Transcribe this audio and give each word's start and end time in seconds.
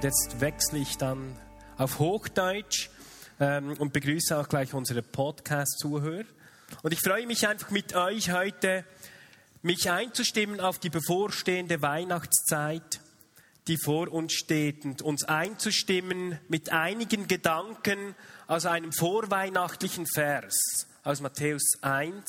Und 0.00 0.04
jetzt 0.04 0.40
wechsle 0.40 0.78
ich 0.78 0.96
dann 0.96 1.36
auf 1.76 1.98
Hochdeutsch 1.98 2.88
ähm, 3.38 3.74
und 3.74 3.92
begrüße 3.92 4.34
auch 4.34 4.48
gleich 4.48 4.72
unsere 4.72 5.02
Podcast-Zuhörer. 5.02 6.24
Und 6.82 6.92
ich 6.94 7.00
freue 7.00 7.26
mich 7.26 7.46
einfach 7.46 7.70
mit 7.70 7.94
euch 7.94 8.30
heute, 8.32 8.86
mich 9.60 9.90
einzustimmen 9.90 10.58
auf 10.58 10.78
die 10.78 10.88
bevorstehende 10.88 11.82
Weihnachtszeit, 11.82 13.00
die 13.68 13.76
vor 13.76 14.10
uns 14.10 14.32
steht, 14.32 14.86
und 14.86 15.02
uns 15.02 15.24
einzustimmen 15.24 16.38
mit 16.48 16.72
einigen 16.72 17.28
Gedanken 17.28 18.14
aus 18.46 18.64
einem 18.64 18.94
vorweihnachtlichen 18.94 20.06
Vers 20.06 20.86
aus 21.04 21.20
Matthäus 21.20 21.72
1, 21.82 22.24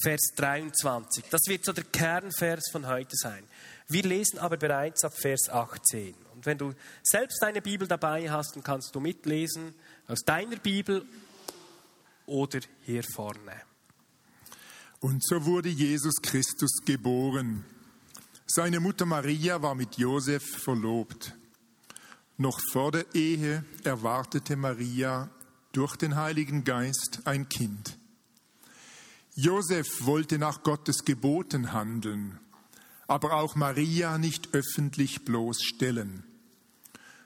Vers 0.00 0.32
23. 0.36 1.24
Das 1.30 1.42
wird 1.46 1.64
so 1.64 1.72
der 1.72 1.84
Kernvers 1.84 2.70
von 2.70 2.86
heute 2.86 3.14
sein. 3.16 3.44
Wir 3.88 4.02
lesen 4.02 4.38
aber 4.38 4.56
bereits 4.56 5.04
ab 5.04 5.12
Vers 5.14 5.48
18. 5.48 6.14
Und 6.34 6.46
wenn 6.46 6.58
du 6.58 6.72
selbst 7.02 7.42
deine 7.42 7.60
Bibel 7.60 7.86
dabei 7.86 8.30
hast, 8.30 8.56
dann 8.56 8.62
kannst 8.62 8.94
du 8.94 9.00
mitlesen 9.00 9.74
aus 10.08 10.20
deiner 10.20 10.56
Bibel 10.56 11.04
oder 12.26 12.60
hier 12.82 13.04
vorne. 13.04 13.60
Und 15.00 15.24
so 15.24 15.44
wurde 15.44 15.68
Jesus 15.68 16.14
Christus 16.22 16.80
geboren. 16.84 17.64
Seine 18.46 18.80
Mutter 18.80 19.06
Maria 19.06 19.60
war 19.62 19.74
mit 19.74 19.96
Josef 19.98 20.42
verlobt. 20.62 21.34
Noch 22.38 22.60
vor 22.70 22.92
der 22.92 23.14
Ehe 23.14 23.64
erwartete 23.84 24.56
Maria 24.56 25.30
durch 25.72 25.96
den 25.96 26.16
Heiligen 26.16 26.64
Geist 26.64 27.20
ein 27.24 27.48
Kind. 27.48 27.98
Josef 29.34 30.04
wollte 30.04 30.38
nach 30.38 30.62
Gottes 30.62 31.06
Geboten 31.06 31.72
handeln, 31.72 32.38
aber 33.06 33.32
auch 33.32 33.56
Maria 33.56 34.18
nicht 34.18 34.50
öffentlich 34.52 35.24
bloßstellen. 35.24 36.22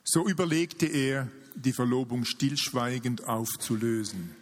So 0.05 0.29
überlegte 0.29 0.87
er, 0.87 1.29
die 1.57 1.73
Verlobung 1.73 2.25
stillschweigend 2.25 3.27
aufzulösen. 3.27 4.37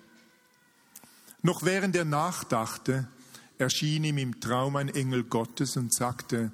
Noch 1.41 1.63
während 1.63 1.97
er 1.97 2.05
nachdachte, 2.05 3.09
erschien 3.57 4.05
ihm 4.05 4.19
im 4.19 4.41
Traum 4.41 4.77
ein 4.77 4.91
Engel 4.91 5.25
Gottes 5.25 5.79
und 5.79 5.95
sagte, 5.95 6.53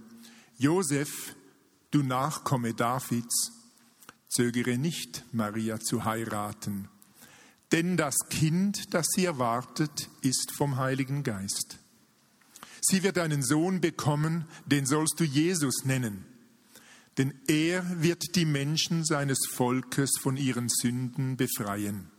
Josef, 0.58 1.34
du 1.90 2.04
Nachkomme 2.04 2.72
Davids, 2.72 3.50
zögere 4.28 4.78
nicht, 4.78 5.24
Maria 5.32 5.80
zu 5.80 6.04
heiraten, 6.04 6.88
denn 7.72 7.96
das 7.96 8.16
Kind, 8.30 8.94
das 8.94 9.06
sie 9.14 9.24
erwartet, 9.24 10.08
ist 10.22 10.52
vom 10.56 10.76
Heiligen 10.76 11.22
Geist. 11.22 11.78
Sie 12.80 13.02
wird 13.02 13.18
einen 13.18 13.42
Sohn 13.42 13.80
bekommen, 13.80 14.46
den 14.66 14.86
sollst 14.86 15.20
du 15.20 15.24
Jesus 15.24 15.84
nennen 15.84 16.24
denn 17.20 17.34
er 17.48 18.02
wird 18.02 18.34
die 18.36 18.46
Menschen 18.46 19.04
seines 19.04 19.40
Volkes 19.52 20.10
von 20.20 20.38
ihren 20.38 20.70
Sünden 20.70 21.36
befreien. 21.36 22.10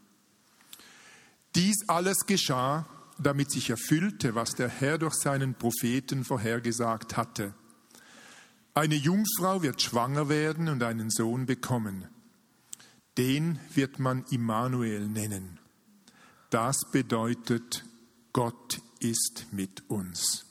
Dies 1.55 1.77
alles 1.87 2.27
geschah, 2.27 2.87
damit 3.17 3.51
sich 3.51 3.71
erfüllte, 3.71 4.35
was 4.35 4.51
der 4.51 4.69
Herr 4.69 4.99
durch 4.99 5.15
seinen 5.15 5.55
Propheten 5.55 6.23
vorhergesagt 6.23 7.17
hatte. 7.17 7.55
Eine 8.75 8.93
Jungfrau 8.93 9.63
wird 9.63 9.81
schwanger 9.81 10.29
werden 10.29 10.69
und 10.69 10.83
einen 10.83 11.09
Sohn 11.09 11.47
bekommen. 11.47 12.07
Den 13.17 13.59
wird 13.73 13.99
man 13.99 14.25
Immanuel 14.31 15.07
nennen. 15.07 15.59
Das 16.49 16.77
bedeutet, 16.91 17.83
Gott 18.33 18.81
ist 18.99 19.47
mit 19.51 19.89
uns. 19.89 20.45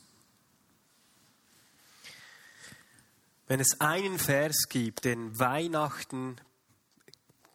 Wenn 3.47 3.59
es 3.59 3.81
einen 3.81 4.17
Vers 4.17 4.67
gibt, 4.69 5.05
den 5.05 5.37
Weihnachten 5.37 6.37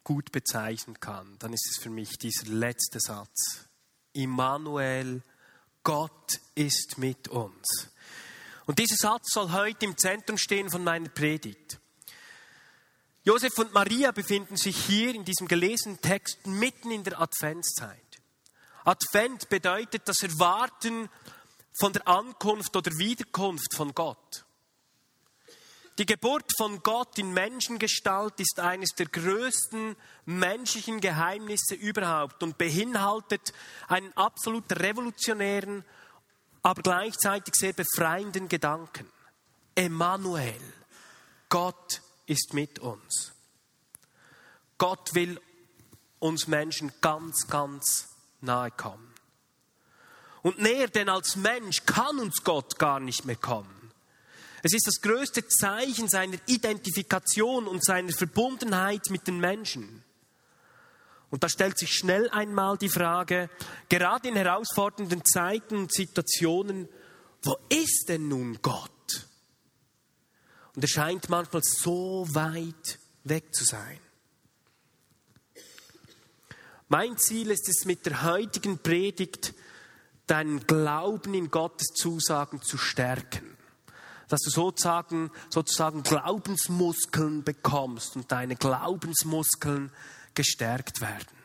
gut 0.03 0.31
bezeichnen 0.31 0.99
kann, 0.99 1.37
dann 1.39 1.53
ist 1.53 1.67
es 1.71 1.81
für 1.81 1.89
mich 1.89 2.17
dieser 2.17 2.47
letzte 2.47 2.99
Satz. 2.99 3.67
Immanuel, 4.13 5.23
Gott 5.83 6.39
ist 6.55 6.97
mit 6.97 7.27
uns. 7.29 7.89
Und 8.65 8.79
dieser 8.79 8.95
Satz 8.95 9.33
soll 9.33 9.51
heute 9.51 9.85
im 9.85 9.97
Zentrum 9.97 10.37
stehen 10.37 10.69
von 10.69 10.83
meiner 10.83 11.09
Predigt. 11.09 11.79
Josef 13.27 13.59
und 13.59 13.73
Maria 13.73 14.13
befinden 14.13 14.55
sich 14.55 14.85
hier 14.85 15.13
in 15.13 15.25
diesem 15.25 15.49
gelesenen 15.49 15.99
Text 15.99 16.47
mitten 16.47 16.91
in 16.91 17.03
der 17.03 17.19
Adventszeit. 17.19 18.21
Advent 18.85 19.49
bedeutet 19.49 20.03
das 20.05 20.23
Erwarten 20.23 21.09
von 21.77 21.91
der 21.91 22.07
Ankunft 22.07 22.73
oder 22.73 22.89
Wiederkunft 22.91 23.75
von 23.75 23.93
Gott. 23.93 24.45
Die 25.97 26.05
Geburt 26.05 26.49
von 26.55 26.81
Gott 26.83 27.19
in 27.19 27.33
Menschengestalt 27.33 28.39
ist 28.39 28.61
eines 28.61 28.91
der 28.91 29.07
größten 29.07 29.97
menschlichen 30.23 31.01
Geheimnisse 31.01 31.75
überhaupt 31.75 32.41
und 32.43 32.57
beinhaltet 32.57 33.51
einen 33.89 34.15
absolut 34.15 34.71
revolutionären, 34.71 35.83
aber 36.61 36.81
gleichzeitig 36.81 37.55
sehr 37.55 37.73
befreienden 37.73 38.47
Gedanken. 38.47 39.11
Emmanuel, 39.75 40.61
Gott 41.49 42.01
ist 42.27 42.53
mit 42.53 42.79
uns. 42.79 43.33
Gott 44.77 45.15
will 45.15 45.41
uns 46.19 46.47
Menschen 46.47 46.91
ganz, 47.01 47.47
ganz 47.47 48.09
nahe 48.41 48.71
kommen. 48.71 49.13
Und 50.43 50.59
näher 50.59 50.87
denn 50.87 51.09
als 51.09 51.35
Mensch 51.35 51.85
kann 51.85 52.19
uns 52.19 52.43
Gott 52.43 52.77
gar 52.77 52.99
nicht 52.99 53.25
mehr 53.25 53.35
kommen. 53.35 53.91
Es 54.63 54.73
ist 54.73 54.87
das 54.87 55.01
größte 55.01 55.47
Zeichen 55.47 56.09
seiner 56.09 56.37
Identifikation 56.47 57.67
und 57.67 57.83
seiner 57.83 58.11
Verbundenheit 58.11 59.09
mit 59.09 59.27
den 59.27 59.39
Menschen. 59.39 60.03
Und 61.29 61.43
da 61.43 61.49
stellt 61.49 61.77
sich 61.77 61.93
schnell 61.93 62.29
einmal 62.29 62.77
die 62.77 62.89
Frage, 62.89 63.49
gerade 63.89 64.29
in 64.29 64.35
herausfordernden 64.35 65.23
Zeiten 65.25 65.77
und 65.77 65.93
Situationen, 65.93 66.87
wo 67.43 67.57
ist 67.69 68.05
denn 68.07 68.27
nun 68.27 68.59
Gott? 68.61 68.91
Und 70.77 70.83
er 70.83 70.89
scheint 70.89 71.27
manchmal 71.27 71.63
so 71.63 72.27
weit 72.33 72.99
weg 73.23 73.51
zu 73.51 73.65
sein. 73.65 73.99
Mein 76.87 77.17
Ziel 77.17 77.49
ist 77.49 77.67
es 77.67 77.85
mit 77.85 78.05
der 78.05 78.21
heutigen 78.21 78.77
Predigt, 78.77 79.55
deinen 80.27 80.67
Glauben 80.67 81.33
in 81.33 81.49
Gottes 81.49 81.87
Zusagen 81.95 82.61
zu 82.61 82.77
stärken 82.77 83.57
dass 84.27 84.41
du 84.41 84.49
sozusagen, 84.49 85.31
sozusagen 85.49 86.03
Glaubensmuskeln 86.03 87.43
bekommst 87.43 88.15
und 88.15 88.31
deine 88.31 88.55
Glaubensmuskeln 88.55 89.89
gestärkt 90.33 91.01
werden. 91.01 91.37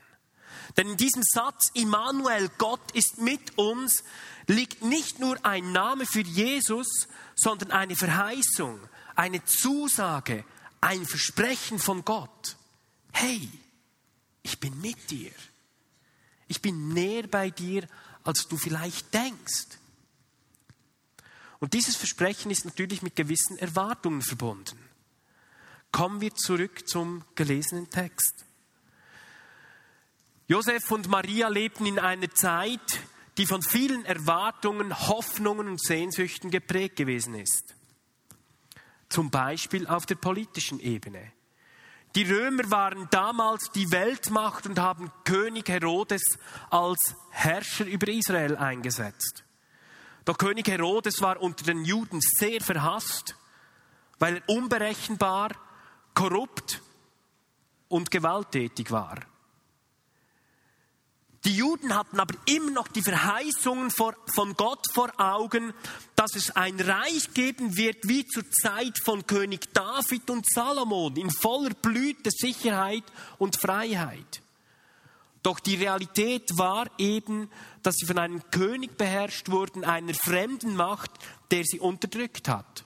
Denn 0.76 0.90
in 0.90 0.96
diesem 0.96 1.22
Satz, 1.22 1.70
Immanuel, 1.74 2.50
Gott 2.58 2.90
ist 2.92 3.18
mit 3.18 3.56
uns, 3.56 4.02
liegt 4.46 4.82
nicht 4.82 5.20
nur 5.20 5.36
ein 5.44 5.72
Name 5.72 6.06
für 6.06 6.22
Jesus, 6.22 7.08
sondern 7.36 7.70
eine 7.70 7.94
Verheißung, 7.94 8.80
eine 9.14 9.44
Zusage, 9.44 10.44
ein 10.80 11.04
Versprechen 11.06 11.78
von 11.78 12.04
Gott. 12.04 12.56
Hey, 13.12 13.48
ich 14.42 14.58
bin 14.58 14.80
mit 14.80 15.10
dir. 15.10 15.32
Ich 16.48 16.60
bin 16.60 16.88
näher 16.88 17.26
bei 17.28 17.50
dir, 17.50 17.86
als 18.24 18.48
du 18.48 18.56
vielleicht 18.56 19.12
denkst. 19.14 19.78
Und 21.60 21.74
dieses 21.74 21.96
Versprechen 21.96 22.50
ist 22.50 22.64
natürlich 22.64 23.02
mit 23.02 23.14
gewissen 23.14 23.56
Erwartungen 23.58 24.22
verbunden. 24.22 24.78
Kommen 25.92 26.20
wir 26.20 26.34
zurück 26.34 26.88
zum 26.88 27.24
gelesenen 27.34 27.88
Text. 27.90 28.44
Josef 30.48 30.90
und 30.90 31.08
Maria 31.08 31.48
lebten 31.48 31.86
in 31.86 31.98
einer 31.98 32.30
Zeit, 32.34 33.00
die 33.38 33.46
von 33.46 33.62
vielen 33.62 34.04
Erwartungen, 34.04 34.98
Hoffnungen 35.08 35.68
und 35.68 35.80
Sehnsüchten 35.80 36.50
geprägt 36.50 36.96
gewesen 36.96 37.34
ist. 37.34 37.74
Zum 39.12 39.30
Beispiel 39.30 39.86
auf 39.86 40.06
der 40.06 40.14
politischen 40.14 40.80
Ebene. 40.80 41.32
Die 42.14 42.22
Römer 42.22 42.70
waren 42.70 43.08
damals 43.10 43.70
die 43.74 43.90
Weltmacht 43.90 44.66
und 44.66 44.78
haben 44.78 45.12
König 45.24 45.68
Herodes 45.68 46.22
als 46.70 47.14
Herrscher 47.30 47.84
über 47.84 48.08
Israel 48.08 48.56
eingesetzt. 48.56 49.44
Doch 50.24 50.38
König 50.38 50.66
Herodes 50.66 51.20
war 51.20 51.42
unter 51.42 51.62
den 51.62 51.84
Juden 51.84 52.20
sehr 52.22 52.62
verhasst, 52.62 53.36
weil 54.18 54.36
er 54.36 54.48
unberechenbar, 54.48 55.50
korrupt 56.14 56.80
und 57.88 58.10
gewalttätig 58.10 58.90
war. 58.90 59.18
Die 61.44 61.56
Juden 61.56 61.94
hatten 61.96 62.20
aber 62.20 62.34
immer 62.46 62.70
noch 62.70 62.86
die 62.86 63.02
Verheißungen 63.02 63.90
von 63.90 64.54
Gott 64.56 64.84
vor 64.92 65.12
Augen, 65.18 65.74
dass 66.14 66.36
es 66.36 66.54
ein 66.54 66.78
Reich 66.78 67.34
geben 67.34 67.76
wird 67.76 68.06
wie 68.06 68.24
zur 68.26 68.48
Zeit 68.50 68.96
von 69.04 69.26
König 69.26 69.74
David 69.74 70.30
und 70.30 70.46
Salomon 70.48 71.16
in 71.16 71.30
voller 71.30 71.74
Blüte, 71.74 72.30
Sicherheit 72.30 73.02
und 73.38 73.56
Freiheit. 73.56 74.40
Doch 75.42 75.58
die 75.58 75.74
Realität 75.74 76.56
war 76.56 76.88
eben, 76.98 77.50
dass 77.82 77.96
sie 77.96 78.06
von 78.06 78.18
einem 78.18 78.48
König 78.52 78.96
beherrscht 78.96 79.48
wurden, 79.48 79.84
einer 79.84 80.14
fremden 80.14 80.76
Macht, 80.76 81.10
der 81.50 81.64
sie 81.64 81.80
unterdrückt 81.80 82.46
hat. 82.46 82.84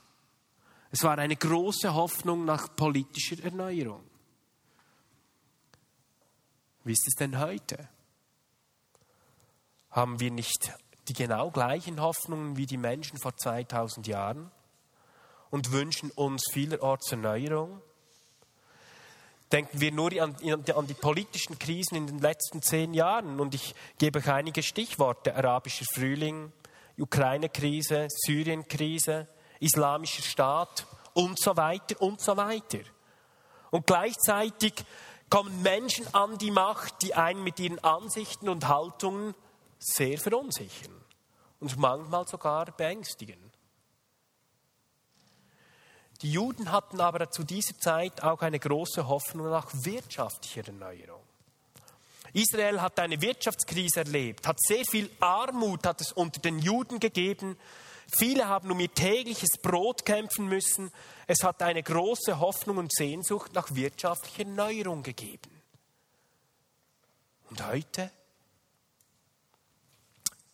Es 0.89 1.03
war 1.03 1.19
eine 1.19 1.35
große 1.35 1.93
Hoffnung 1.93 2.45
nach 2.45 2.75
politischer 2.75 3.43
Erneuerung. 3.43 4.03
Wie 6.83 6.93
ist 6.93 7.07
es 7.07 7.13
denn 7.13 7.37
heute? 7.37 7.87
Haben 9.97 10.19
wir 10.19 10.29
nicht 10.29 10.73
die 11.07 11.13
genau 11.13 11.49
gleichen 11.49 11.99
Hoffnungen 11.99 12.55
wie 12.55 12.67
die 12.67 12.77
Menschen 12.77 13.17
vor 13.17 13.35
2000 13.35 14.05
Jahren 14.05 14.51
und 15.49 15.71
wünschen 15.71 16.11
uns 16.11 16.43
vielerorts 16.53 17.11
Erneuerung? 17.11 17.81
Denken 19.51 19.81
wir 19.81 19.91
nur 19.91 20.11
an, 20.21 20.35
an, 20.43 20.85
die 20.85 20.93
politischen 20.93 21.57
Krisen 21.57 21.95
in 21.95 22.05
den 22.05 22.19
letzten 22.19 22.61
zehn 22.61 22.93
Jahren. 22.93 23.39
Und 23.39 23.55
ich 23.55 23.73
gebe 23.97 24.19
euch 24.19 24.29
einige 24.29 24.61
Stichworte. 24.61 25.35
Arabischer 25.35 25.85
Frühling, 25.95 26.51
Ukraine-Krise, 26.99 28.05
Syrien-Krise, 28.07 29.27
Islamischer 29.59 30.21
Staat 30.21 30.85
und 31.15 31.39
so 31.39 31.57
weiter 31.57 31.99
und 32.03 32.21
so 32.21 32.37
weiter. 32.37 32.81
Und 33.71 33.87
gleichzeitig 33.87 34.75
kommen 35.31 35.63
Menschen 35.63 36.05
an 36.13 36.37
die 36.37 36.51
Macht, 36.51 37.01
die 37.01 37.15
einen 37.15 37.43
mit 37.43 37.59
ihren 37.59 37.83
Ansichten 37.83 38.47
und 38.47 38.67
Haltungen 38.67 39.33
sehr 39.79 40.17
verunsichern 40.17 40.93
und 41.59 41.77
manchmal 41.77 42.27
sogar 42.27 42.65
beängstigen. 42.71 43.51
Die 46.21 46.31
Juden 46.31 46.71
hatten 46.71 46.99
aber 46.99 47.29
zu 47.29 47.43
dieser 47.43 47.77
Zeit 47.77 48.23
auch 48.23 48.41
eine 48.41 48.59
große 48.59 49.07
Hoffnung 49.07 49.49
nach 49.49 49.69
wirtschaftlicher 49.73 50.67
Erneuerung. 50.67 51.21
Israel 52.33 52.81
hat 52.81 52.99
eine 52.99 53.21
Wirtschaftskrise 53.21 54.01
erlebt, 54.01 54.47
hat 54.47 54.59
sehr 54.59 54.83
viel 54.85 55.09
Armut 55.19 55.85
hat 55.85 56.01
es 56.01 56.11
unter 56.11 56.39
den 56.39 56.59
Juden 56.59 56.99
gegeben. 56.99 57.57
Viele 58.15 58.47
haben 58.47 58.71
um 58.71 58.79
ihr 58.79 58.93
tägliches 58.93 59.57
Brot 59.61 60.05
kämpfen 60.05 60.47
müssen. 60.47 60.91
Es 61.27 61.43
hat 61.43 61.61
eine 61.61 61.83
große 61.83 62.39
Hoffnung 62.39 62.77
und 62.77 62.93
Sehnsucht 62.93 63.53
nach 63.53 63.73
wirtschaftlicher 63.75 64.47
Erneuerung 64.49 65.03
gegeben. 65.03 65.51
Und 67.49 67.65
heute 67.65 68.11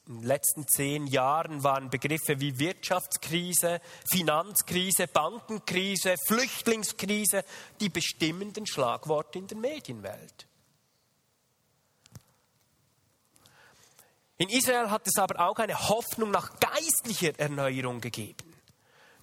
in 0.08 0.20
den 0.20 0.28
letzten 0.28 0.68
zehn 0.68 1.08
Jahren 1.08 1.64
waren 1.64 1.90
Begriffe 1.90 2.40
wie 2.40 2.60
Wirtschaftskrise, 2.60 3.80
Finanzkrise, 4.10 5.08
Bankenkrise, 5.08 6.16
Flüchtlingskrise 6.28 7.46
die 7.80 7.90
bestimmenden 7.90 8.66
Schlagworte 8.66 9.40
in 9.40 9.48
der 9.48 9.58
Medienwelt. 9.58 10.48
In 14.38 14.50
Israel 14.50 14.90
hat 14.90 15.08
es 15.08 15.18
aber 15.18 15.48
auch 15.48 15.58
eine 15.58 15.88
Hoffnung 15.90 16.32
nach 16.32 16.60
geistlicher 16.60 17.40
Erneuerung 17.40 18.02
gegeben. 18.02 18.54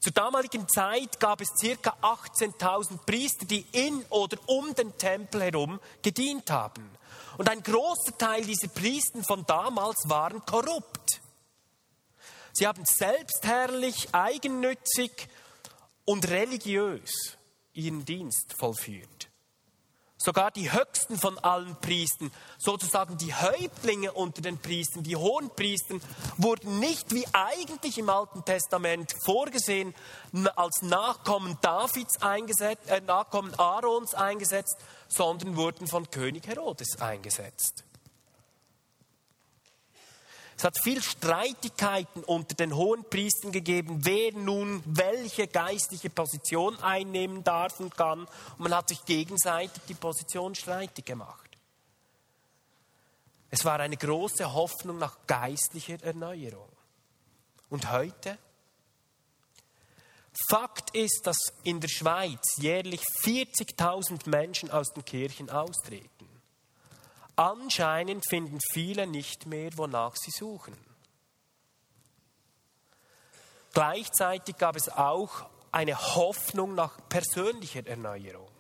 Zur 0.01 0.13
damaligen 0.13 0.67
Zeit 0.67 1.21
gab 1.21 1.43
es 1.43 1.49
circa 1.61 1.95
18.000 2.01 3.05
Priester, 3.05 3.45
die 3.45 3.67
in 3.73 4.03
oder 4.09 4.39
um 4.47 4.75
den 4.75 4.97
Tempel 4.97 5.43
herum 5.43 5.79
gedient 6.01 6.51
haben. 6.51 6.89
Und 7.41 7.49
ein 7.49 7.63
großer 7.63 8.19
Teil 8.19 8.45
dieser 8.45 8.69
Priester 8.69 9.23
von 9.23 9.47
damals 9.47 9.97
waren 10.09 10.45
korrupt. 10.45 11.23
Sie 12.53 12.67
haben 12.67 12.85
selbstherrlich, 12.85 14.09
eigennützig 14.13 15.11
und 16.05 16.29
religiös 16.29 17.39
ihren 17.73 18.05
Dienst 18.05 18.53
vollführt. 18.59 19.30
Sogar 20.23 20.51
die 20.51 20.71
höchsten 20.71 21.19
von 21.19 21.39
allen 21.39 21.77
Priestern, 21.81 22.31
sozusagen 22.59 23.17
die 23.17 23.35
Häuptlinge 23.35 24.13
unter 24.13 24.43
den 24.43 24.59
Priestern, 24.59 25.03
die 25.03 25.17
hohen 25.17 25.49
Priestern, 25.49 26.03
wurden 26.37 26.79
nicht 26.79 27.15
wie 27.15 27.25
eigentlich 27.33 27.97
im 27.97 28.11
Alten 28.11 28.45
Testament 28.45 29.15
vorgesehen 29.25 29.95
als 30.57 30.83
Nachkommen 30.83 31.57
Davids 31.63 32.21
eingesetzt, 32.21 32.91
äh, 32.91 33.01
Nachkommen 33.01 33.59
Aarons 33.59 34.13
eingesetzt, 34.13 34.77
sondern 35.09 35.57
wurden 35.57 35.87
von 35.87 36.11
König 36.11 36.47
Herodes 36.47 37.01
eingesetzt. 37.01 37.85
Es 40.61 40.65
hat 40.65 40.79
viel 40.83 41.03
Streitigkeiten 41.03 42.23
unter 42.23 42.55
den 42.55 42.77
hohen 42.77 43.03
Priestern 43.09 43.51
gegeben, 43.51 44.05
wer 44.05 44.35
nun 44.35 44.83
welche 44.85 45.47
geistliche 45.47 46.11
Position 46.11 46.79
einnehmen 46.83 47.43
darf 47.43 47.81
und 47.81 47.97
kann. 47.97 48.27
Und 48.27 48.59
man 48.59 48.75
hat 48.75 48.91
sich 48.91 49.03
gegenseitig 49.07 49.83
die 49.89 49.95
Position 49.95 50.55
streitig 50.55 51.07
gemacht. 51.07 51.49
Es 53.49 53.65
war 53.65 53.81
eine 53.81 53.97
große 53.97 54.53
Hoffnung 54.53 54.99
nach 54.99 55.17
geistlicher 55.27 56.03
Erneuerung. 56.03 56.69
Und 57.71 57.91
heute? 57.91 58.37
Fakt 60.51 60.95
ist, 60.95 61.23
dass 61.25 61.39
in 61.63 61.81
der 61.81 61.89
Schweiz 61.89 62.59
jährlich 62.59 63.01
40.000 63.25 64.29
Menschen 64.29 64.71
aus 64.71 64.93
den 64.93 65.07
Kirchen 65.07 65.49
austreten. 65.49 66.30
Anscheinend 67.41 68.29
finden 68.29 68.59
viele 68.71 69.07
nicht 69.07 69.47
mehr, 69.47 69.71
wonach 69.77 70.15
sie 70.15 70.31
suchen. 70.31 70.77
Gleichzeitig 73.73 74.59
gab 74.59 74.77
es 74.77 74.91
auch 74.91 75.47
eine 75.73 75.99
Hoffnung 75.99 76.75
nach 76.75 76.99
persönlicher 77.09 77.87
Erneuerung. 77.87 78.51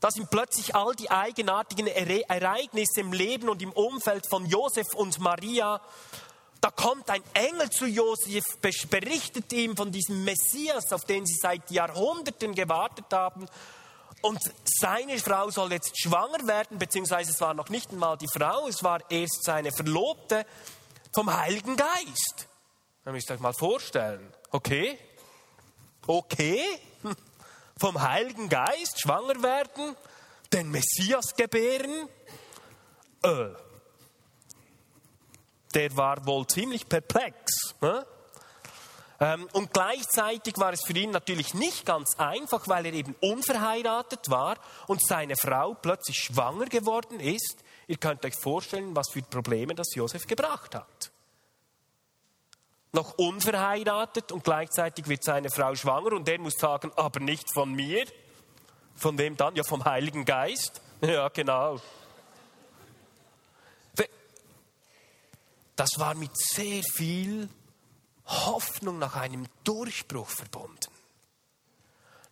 Da 0.00 0.10
sind 0.10 0.28
plötzlich 0.28 0.74
all 0.74 0.94
die 0.96 1.10
eigenartigen 1.10 1.86
Ereignisse 1.86 3.00
im 3.00 3.14
Leben 3.14 3.48
und 3.48 3.62
im 3.62 3.72
Umfeld 3.72 4.28
von 4.28 4.44
Josef 4.44 4.88
und 4.94 5.18
Maria. 5.18 5.80
Da 6.60 6.70
kommt 6.70 7.08
ein 7.08 7.22
Engel 7.32 7.70
zu 7.70 7.86
Josef, 7.86 8.44
berichtet 8.90 9.50
ihm 9.54 9.78
von 9.78 9.90
diesem 9.90 10.24
Messias, 10.24 10.92
auf 10.92 11.06
den 11.06 11.24
sie 11.24 11.38
seit 11.40 11.70
Jahrhunderten 11.70 12.54
gewartet 12.54 13.06
haben. 13.12 13.48
Und 14.20 14.40
seine 14.64 15.18
Frau 15.18 15.50
soll 15.50 15.72
jetzt 15.72 16.00
schwanger 16.00 16.46
werden, 16.46 16.78
beziehungsweise 16.78 17.30
es 17.30 17.40
war 17.40 17.54
noch 17.54 17.68
nicht 17.68 17.90
einmal 17.90 18.16
die 18.18 18.26
Frau, 18.32 18.66
es 18.66 18.82
war 18.82 19.00
erst 19.10 19.44
seine 19.44 19.70
Verlobte 19.70 20.44
vom 21.12 21.34
Heiligen 21.34 21.76
Geist. 21.76 22.48
Da 23.04 23.12
müsst 23.12 23.30
ihr 23.30 23.34
euch 23.34 23.40
mal 23.40 23.54
vorstellen. 23.54 24.32
Okay? 24.50 24.98
Okay? 26.06 26.62
Vom 27.78 28.00
Heiligen 28.02 28.48
Geist 28.48 29.00
schwanger 29.00 29.40
werden, 29.42 29.94
den 30.52 30.70
Messias 30.70 31.36
gebären? 31.36 32.08
Äh. 33.22 33.50
Der 35.74 35.96
war 35.96 36.26
wohl 36.26 36.46
ziemlich 36.46 36.88
perplex. 36.88 37.74
Ne? 37.80 38.04
Ähm, 39.20 39.48
und 39.52 39.72
gleichzeitig 39.72 40.58
war 40.58 40.72
es 40.72 40.82
für 40.84 40.92
ihn 40.92 41.10
natürlich 41.10 41.52
nicht 41.54 41.84
ganz 41.84 42.16
einfach, 42.18 42.68
weil 42.68 42.86
er 42.86 42.92
eben 42.92 43.16
unverheiratet 43.20 44.30
war 44.30 44.56
und 44.86 45.04
seine 45.04 45.34
Frau 45.36 45.74
plötzlich 45.74 46.18
schwanger 46.18 46.66
geworden 46.66 47.18
ist. 47.18 47.64
Ihr 47.88 47.96
könnt 47.96 48.24
euch 48.24 48.36
vorstellen, 48.36 48.94
was 48.94 49.10
für 49.10 49.22
Probleme 49.22 49.74
das 49.74 49.94
Josef 49.94 50.26
gebracht 50.26 50.74
hat. 50.74 51.10
Noch 52.92 53.18
unverheiratet 53.18 54.30
und 54.30 54.44
gleichzeitig 54.44 55.08
wird 55.08 55.24
seine 55.24 55.50
Frau 55.50 55.74
schwanger 55.74 56.12
und 56.12 56.28
er 56.28 56.38
muss 56.38 56.54
sagen, 56.54 56.92
aber 56.96 57.20
nicht 57.20 57.52
von 57.52 57.72
mir. 57.72 58.04
Von 58.94 59.18
wem 59.18 59.36
dann? 59.36 59.56
Ja, 59.56 59.64
vom 59.64 59.84
Heiligen 59.84 60.24
Geist. 60.24 60.82
Ja, 61.00 61.28
genau. 61.28 61.78
Das 65.76 65.90
war 65.96 66.16
mit 66.16 66.36
sehr 66.36 66.82
viel 66.82 67.48
Hoffnung 68.28 68.98
nach 68.98 69.16
einem 69.16 69.46
Durchbruch 69.64 70.28
verbunden. 70.28 70.92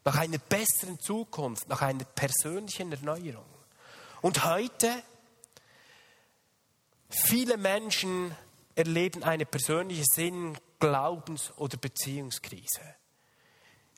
Nach 0.05 0.17
einer 0.17 0.39
besseren 0.39 1.01
Zukunft, 1.01 1.69
nach 1.69 1.83
einer 1.83 2.05
persönlichen 2.05 2.93
Erneuerung. 2.93 3.45
Und 4.21 4.45
heute, 4.45 5.03
viele 7.09 7.57
Menschen 7.57 8.37
erleben 8.75 9.25
eine 9.25 9.47
persönliche 9.47 10.05
Sinn-, 10.05 10.57
Glaubens- 10.79 11.53
oder 11.57 11.77
Beziehungskrise. 11.77 12.95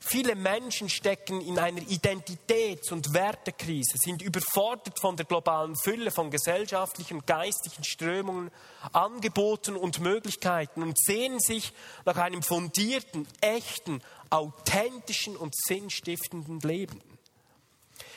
Viele 0.00 0.37
Menschen 0.37 0.88
stecken 0.88 1.40
in 1.40 1.59
einer 1.59 1.81
Identitäts- 1.81 2.93
und 2.93 3.12
Wertekrise, 3.14 3.99
sind 3.99 4.23
überfordert 4.23 5.00
von 5.00 5.17
der 5.17 5.26
globalen 5.26 5.75
Fülle 5.76 6.12
von 6.12 6.31
gesellschaftlichen 6.31 7.19
und 7.19 7.26
geistlichen 7.26 7.83
Strömungen, 7.83 8.50
Angeboten 8.93 9.76
und 9.76 9.99
Möglichkeiten 9.99 10.83
und 10.83 10.97
sehnen 10.99 11.40
sich 11.40 11.73
nach 12.05 12.17
einem 12.17 12.43
fundierten, 12.43 13.26
echten, 13.40 14.00
authentischen 14.31 15.37
und 15.37 15.55
sinnstiftenden 15.57 16.61
Leben. 16.61 17.02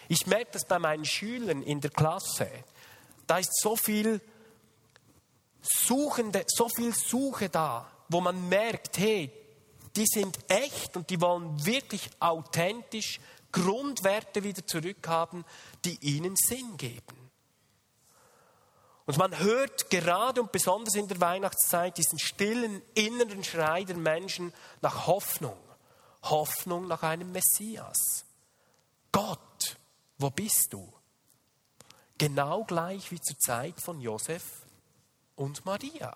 Ich 0.08 0.28
merke 0.28 0.52
das 0.52 0.66
bei 0.66 0.78
meinen 0.78 1.06
Schülern 1.06 1.64
in 1.64 1.82
der 1.82 1.92
Klasse. 1.92 2.48
Da 3.26 3.40
ist 3.40 3.60
so 3.60 3.76
viel 3.76 4.22
Suchende, 5.62 6.44
so 6.48 6.70
viel 6.70 6.94
Suche 6.94 7.50
da, 7.50 7.90
wo 8.08 8.22
man 8.22 8.50
merkt, 8.50 9.00
hey, 9.00 9.32
die 9.96 10.06
sind 10.06 10.38
echt 10.48 10.96
und 10.96 11.10
die 11.10 11.22
wollen 11.22 11.66
wirklich 11.66 12.10
authentisch 12.20 13.20
Grundwerte 13.52 14.44
wieder 14.44 14.66
zurückhaben, 14.66 15.44
die 15.84 15.98
ihnen 16.02 16.36
Sinn 16.36 16.78
geben. 16.78 17.22
Und 19.06 19.18
man 19.18 19.38
hört 19.40 19.90
gerade 19.90 20.42
und 20.42 20.52
besonders 20.52 20.96
in 20.96 21.08
der 21.08 21.20
Weihnachtszeit 21.20 21.98
diesen 21.98 22.20
stillen 22.20 22.82
inneren 22.94 23.44
Schrei 23.44 23.84
der 23.84 23.98
Menschen 23.98 24.54
nach 24.82 25.08
Hoffnung. 25.08 25.58
Hoffnung 26.24 26.88
nach 26.88 27.04
einem 27.04 27.32
Messias. 27.32 28.26
Gott, 29.12 29.78
wo 30.18 30.30
bist 30.30 30.68
du? 30.70 30.94
Genau 32.18 32.64
gleich 32.64 33.12
wie 33.12 33.20
zur 33.20 33.38
Zeit 33.40 33.82
von 33.82 34.00
Josef 34.00 34.44
und 35.36 35.66
Maria. 35.66 36.16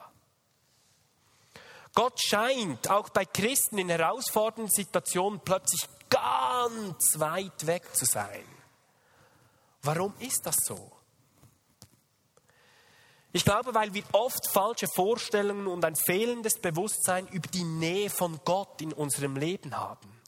Gott 1.95 2.21
scheint 2.21 2.89
auch 2.89 3.09
bei 3.09 3.25
Christen 3.25 3.77
in 3.77 3.89
herausfordernden 3.89 4.69
Situationen 4.69 5.39
plötzlich 5.39 5.87
ganz 6.09 7.17
weit 7.17 7.65
weg 7.65 7.95
zu 7.95 8.05
sein. 8.05 8.45
Warum 9.81 10.13
ist 10.19 10.45
das 10.45 10.57
so? 10.57 10.91
Ich 13.31 13.43
glaube, 13.43 13.73
weil 13.73 13.93
wir 13.93 14.03
oft 14.13 14.47
falsche 14.49 14.87
Vorstellungen 14.87 15.67
und 15.67 15.83
ein 15.83 15.95
fehlendes 15.95 16.59
Bewusstsein 16.59 17.27
über 17.27 17.47
die 17.47 17.63
Nähe 17.63 18.09
von 18.09 18.39
Gott 18.45 18.81
in 18.81 18.93
unserem 18.93 19.35
Leben 19.35 19.75
haben 19.75 20.21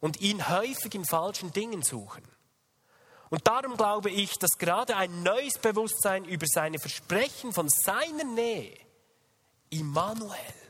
und 0.00 0.20
ihn 0.20 0.48
häufig 0.48 0.94
in 0.94 1.04
falschen 1.04 1.52
Dingen 1.52 1.82
suchen. 1.82 2.22
Und 3.30 3.46
darum 3.46 3.76
glaube 3.76 4.10
ich, 4.10 4.38
dass 4.38 4.58
gerade 4.58 4.96
ein 4.96 5.22
neues 5.22 5.58
Bewusstsein 5.58 6.24
über 6.24 6.46
seine 6.46 6.78
Versprechen 6.78 7.52
von 7.52 7.68
seiner 7.68 8.24
Nähe, 8.24 8.76
Immanuel, 9.70 10.63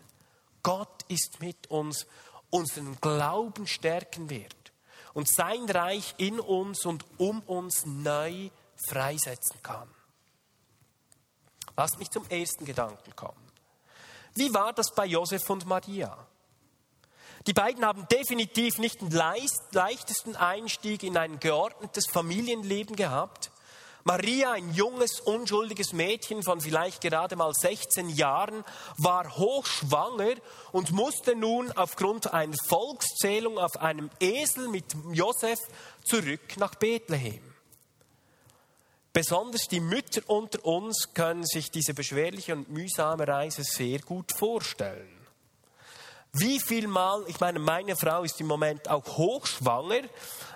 Gott 0.64 1.04
ist 1.06 1.40
mit 1.40 1.68
uns, 1.71 2.06
unseren 2.50 3.00
Glauben 3.00 3.68
stärken 3.68 4.28
wird 4.28 4.73
und 5.12 5.28
sein 5.28 5.71
Reich 5.71 6.14
in 6.18 6.40
uns 6.40 6.85
und 6.85 7.04
um 7.18 7.40
uns 7.42 7.87
neu 7.87 8.50
freisetzen 8.88 9.62
kann. 9.62 9.88
Lass 11.76 11.97
mich 11.99 12.11
zum 12.11 12.28
ersten 12.28 12.64
Gedanken 12.64 13.14
kommen. 13.14 13.40
Wie 14.35 14.52
war 14.52 14.73
das 14.73 14.92
bei 14.92 15.06
Josef 15.06 15.49
und 15.49 15.66
Maria? 15.66 16.26
Die 17.47 17.52
beiden 17.52 17.85
haben 17.85 18.09
definitiv 18.09 18.78
nicht 18.78 19.00
den 19.00 19.11
leichtesten 19.11 20.35
Einstieg 20.35 21.02
in 21.02 21.16
ein 21.16 21.38
geordnetes 21.40 22.06
Familienleben 22.11 22.97
gehabt. 22.97 23.52
Maria, 24.06 24.52
ein 24.52 24.75
junges, 24.75 25.18
unschuldiges 25.20 25.94
Mädchen 25.94 26.42
von 26.42 26.61
vielleicht 26.61 27.00
gerade 27.00 27.37
mal 27.37 27.52
16 27.54 28.11
Jahren, 28.11 28.62
war 28.99 29.38
hochschwanger 29.38 30.34
und 30.73 30.92
musste 30.92 31.34
nun 31.34 31.73
aufgrund 31.73 32.32
einer 32.34 32.56
Volkszählung 32.68 33.56
auf 33.56 33.80
einem 33.80 34.11
Esel 34.20 34.68
mit 34.68 34.84
Josef 35.12 35.58
zurück 36.04 36.58
nach 36.58 36.75
Bethlehem. 36.75 37.42
Besonders 39.14 39.68
die 39.68 39.80
Mütter 39.80 40.20
unter 40.26 40.62
uns 40.66 41.14
können 41.14 41.46
sich 41.46 41.70
diese 41.70 41.94
beschwerliche 41.94 42.52
und 42.52 42.68
mühsame 42.68 43.26
Reise 43.26 43.62
sehr 43.64 44.00
gut 44.00 44.32
vorstellen. 44.37 45.13
Wie 46.37 46.59
viel 46.59 46.88
Mal, 46.88 47.23
ich 47.29 47.38
meine, 47.38 47.61
meine 47.61 47.95
Frau 47.95 48.25
ist 48.25 48.41
im 48.41 48.49
Moment 48.49 48.91
auch 48.91 49.05
hochschwanger, 49.05 50.00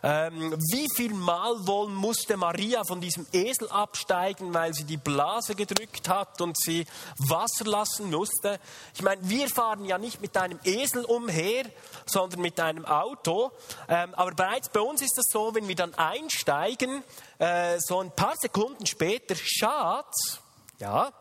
ähm, 0.03 0.53
wie 0.73 0.89
viel 0.97 1.15
Mal 1.15 1.55
wohl 1.69 1.89
musste 1.89 2.37
Maria 2.37 2.83
von 2.85 3.01
diesem 3.01 3.29
Esel 3.33 3.69
absteigen, 3.69 4.53
weil 4.53 4.75
sie 4.75 4.83
die 4.83 4.97
Blase 4.97 5.55
gedrückt 5.55 6.09
hat 6.09 6.41
und 6.41 6.59
sie 6.59 6.85
Wasser 7.19 7.65
lassen 7.65 8.11
musste? 8.11 8.59
Ich 8.93 9.03
meine, 9.03 9.21
wir 9.23 9.49
fahren 9.49 9.85
ja 9.85 9.99
nicht 9.99 10.21
mit 10.21 10.37
einem 10.37 10.59
Esel 10.65 11.05
umher, 11.05 11.67
sondern 12.07 12.41
mit 12.41 12.59
einem 12.59 12.85
Auto. 12.85 13.53
Ähm, 13.89 14.15
aber 14.17 14.33
bereits 14.33 14.71
bei 14.71 14.81
uns 14.81 15.01
ist 15.01 15.17
das 15.17 15.27
so, 15.31 15.55
wenn 15.55 15.69
wir 15.69 15.77
dann 15.77 15.95
einsteigen, 15.95 17.05
äh, 17.39 17.79
so 17.79 18.01
ein 18.01 18.11
paar 18.11 18.35
Sekunden 18.37 18.85
später, 18.85 19.37
Schatz, 19.37 20.41
ja, 20.81 21.13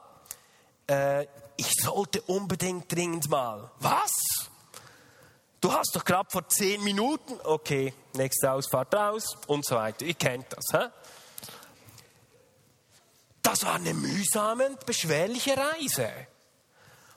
äh, 0.87 1.27
ich 1.57 1.71
sollte 1.81 2.21
unbedingt 2.21 2.91
dringend 2.91 3.29
mal. 3.29 3.71
Was? 3.79 4.11
Du 5.59 5.73
hast 5.73 5.95
doch 5.95 6.05
gerade 6.05 6.29
vor 6.29 6.47
zehn 6.47 6.83
Minuten, 6.83 7.33
okay, 7.43 7.93
nächste 8.13 8.51
Ausfahrt 8.51 8.93
raus 8.93 9.35
und 9.47 9.65
so 9.65 9.75
weiter. 9.75 10.05
Ihr 10.05 10.13
kennt 10.13 10.45
das. 10.51 10.65
Hä? 10.71 10.87
Das 13.41 13.65
war 13.65 13.75
eine 13.75 13.93
mühsame 13.93 14.67
und 14.67 14.85
beschwerliche 14.85 15.55
Reise. 15.57 16.09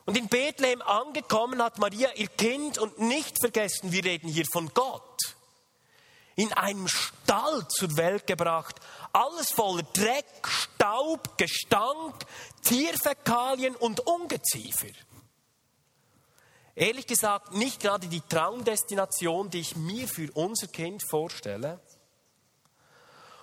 Und 0.06 0.16
in 0.16 0.28
Bethlehem 0.28 0.80
angekommen 0.82 1.62
hat 1.62 1.78
Maria 1.78 2.10
ihr 2.14 2.28
Kind 2.28 2.78
und 2.78 2.98
nicht 2.98 3.36
vergessen, 3.40 3.92
wir 3.92 4.04
reden 4.04 4.28
hier 4.28 4.46
von 4.50 4.72
Gott 4.72 5.10
in 6.40 6.52
einem 6.54 6.88
Stall 6.88 7.66
zur 7.68 7.96
Welt 7.96 8.26
gebracht. 8.26 8.76
Alles 9.12 9.50
voller 9.50 9.82
Dreck, 9.92 10.26
Staub, 10.46 11.36
Gestank, 11.36 12.24
Tierfäkalien 12.62 13.74
und 13.76 14.00
Ungeziefer. 14.00 14.92
Ehrlich 16.76 17.06
gesagt, 17.06 17.52
nicht 17.52 17.80
gerade 17.80 18.06
die 18.06 18.20
Traumdestination, 18.20 19.50
die 19.50 19.60
ich 19.60 19.76
mir 19.76 20.06
für 20.06 20.30
unser 20.32 20.68
Kind 20.68 21.02
vorstelle. 21.08 21.80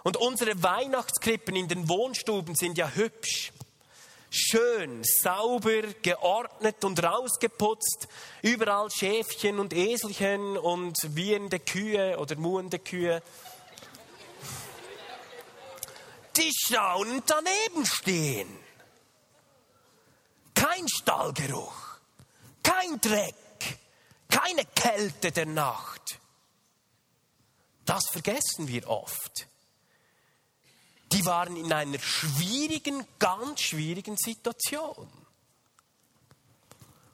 Und 0.04 0.18
unsere 0.18 0.64
Weihnachtskrippen 0.64 1.56
in 1.56 1.68
den 1.68 1.90
Wohnstuben 1.90 2.56
sind 2.56 2.78
ja 2.78 2.90
hübsch 2.90 3.52
schön, 4.30 5.04
sauber, 5.04 5.82
geordnet 6.02 6.84
und 6.84 7.02
rausgeputzt. 7.04 8.08
Überall 8.42 8.90
Schäfchen 8.92 9.60
und 9.60 9.74
Eselchen 9.74 10.58
und 10.58 10.98
wiehende 11.16 11.60
Kühe 11.60 12.18
oder 12.18 12.36
muhende 12.36 12.80
Kühe. 12.80 13.22
Die 16.38 16.52
staunend 16.54 17.24
daneben 17.28 17.86
stehen. 17.86 18.60
Kein 20.54 20.88
Stallgeruch, 20.88 22.00
kein 22.64 23.00
Dreck, 23.02 23.80
keine 24.30 24.66
Kälte 24.66 25.32
der 25.32 25.46
Nacht. 25.46 26.20
Das 27.86 28.04
vergessen 28.12 28.68
wir 28.68 28.88
oft 28.88 29.48
die 31.12 31.26
waren 31.26 31.56
in 31.56 31.72
einer 31.72 32.00
schwierigen, 32.00 33.06
ganz 33.20 33.62
schwierigen 33.62 34.18
Situation. 34.18 35.10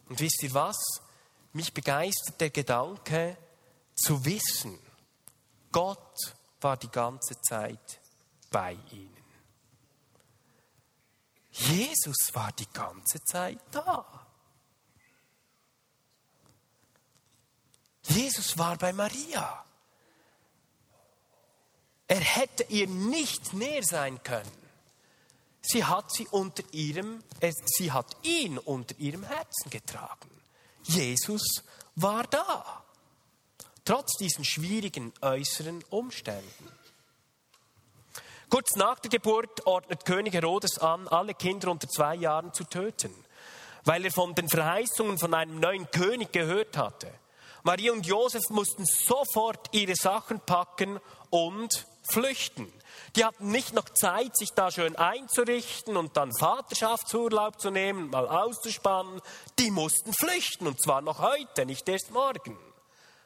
Und 0.10 0.20
wisst 0.20 0.44
ihr 0.44 0.54
was? 0.54 0.78
Mich 1.54 1.74
begeistert 1.74 2.42
der 2.42 2.50
Gedanke 2.50 3.38
zu 3.96 4.26
wissen, 4.26 4.80
Gott 5.72 6.34
war 6.62 6.78
die 6.78 6.90
ganze 6.90 7.40
Zeit 7.42 8.00
bei 8.50 8.74
ihnen. 8.92 9.13
Jesus 11.54 12.34
war 12.34 12.52
die 12.52 12.68
ganze 12.74 13.24
Zeit 13.24 13.60
da. 13.72 14.06
Jesus 18.04 18.58
war 18.58 18.76
bei 18.78 18.92
Maria. 18.92 19.64
Er 22.08 22.20
hätte 22.20 22.64
ihr 22.70 22.88
nicht 22.88 23.54
näher 23.54 23.84
sein 23.84 24.22
können. 24.24 24.52
Sie 25.62 25.86
hat 25.86 26.12
sie 26.12 26.28
unter 26.28 26.64
ihrem, 26.74 27.24
äh, 27.40 27.54
sie 27.66 27.92
hat 27.92 28.18
ihn 28.24 28.58
unter 28.58 28.98
ihrem 29.00 29.24
Herzen 29.24 29.70
getragen. 29.70 30.30
Jesus 30.84 31.64
war 31.96 32.24
da. 32.26 32.84
Trotz 33.86 34.18
diesen 34.18 34.44
schwierigen 34.44 35.14
äußeren 35.22 35.84
Umständen. 35.90 36.83
Kurz 38.54 38.76
nach 38.76 39.00
der 39.00 39.10
Geburt 39.10 39.66
ordnet 39.66 40.06
König 40.06 40.36
Herodes 40.36 40.78
an, 40.78 41.08
alle 41.08 41.34
Kinder 41.34 41.72
unter 41.72 41.88
zwei 41.90 42.14
Jahren 42.14 42.54
zu 42.54 42.64
töten, 42.66 43.12
weil 43.84 44.06
er 44.06 44.12
von 44.12 44.36
den 44.36 44.48
Verheißungen 44.48 45.18
von 45.18 45.34
einem 45.34 45.60
neuen 45.60 45.90
König 45.90 46.32
gehört 46.32 46.78
hatte. 46.78 47.12
Maria 47.64 47.92
und 47.92 48.06
Josef 48.06 48.44
mussten 48.52 48.86
sofort 48.86 49.70
ihre 49.72 49.96
Sachen 49.96 50.40
packen 50.40 51.00
und 51.32 51.88
flüchten. 52.04 52.72
Die 53.16 53.26
hatten 53.26 53.50
nicht 53.50 53.74
noch 53.74 53.90
Zeit, 53.90 54.38
sich 54.38 54.52
da 54.52 54.70
schön 54.70 54.96
einzurichten 54.98 55.98
und 55.98 56.16
dann 56.16 56.30
Vaterschaftsurlaub 56.40 57.60
zu 57.60 57.72
nehmen, 57.72 58.12
mal 58.12 58.28
auszuspannen. 58.28 59.20
Die 59.58 59.72
mussten 59.72 60.14
flüchten 60.14 60.68
und 60.68 60.80
zwar 60.80 61.02
noch 61.02 61.22
heute, 61.22 61.66
nicht 61.66 61.90
erst 61.90 62.12
morgen. 62.12 62.60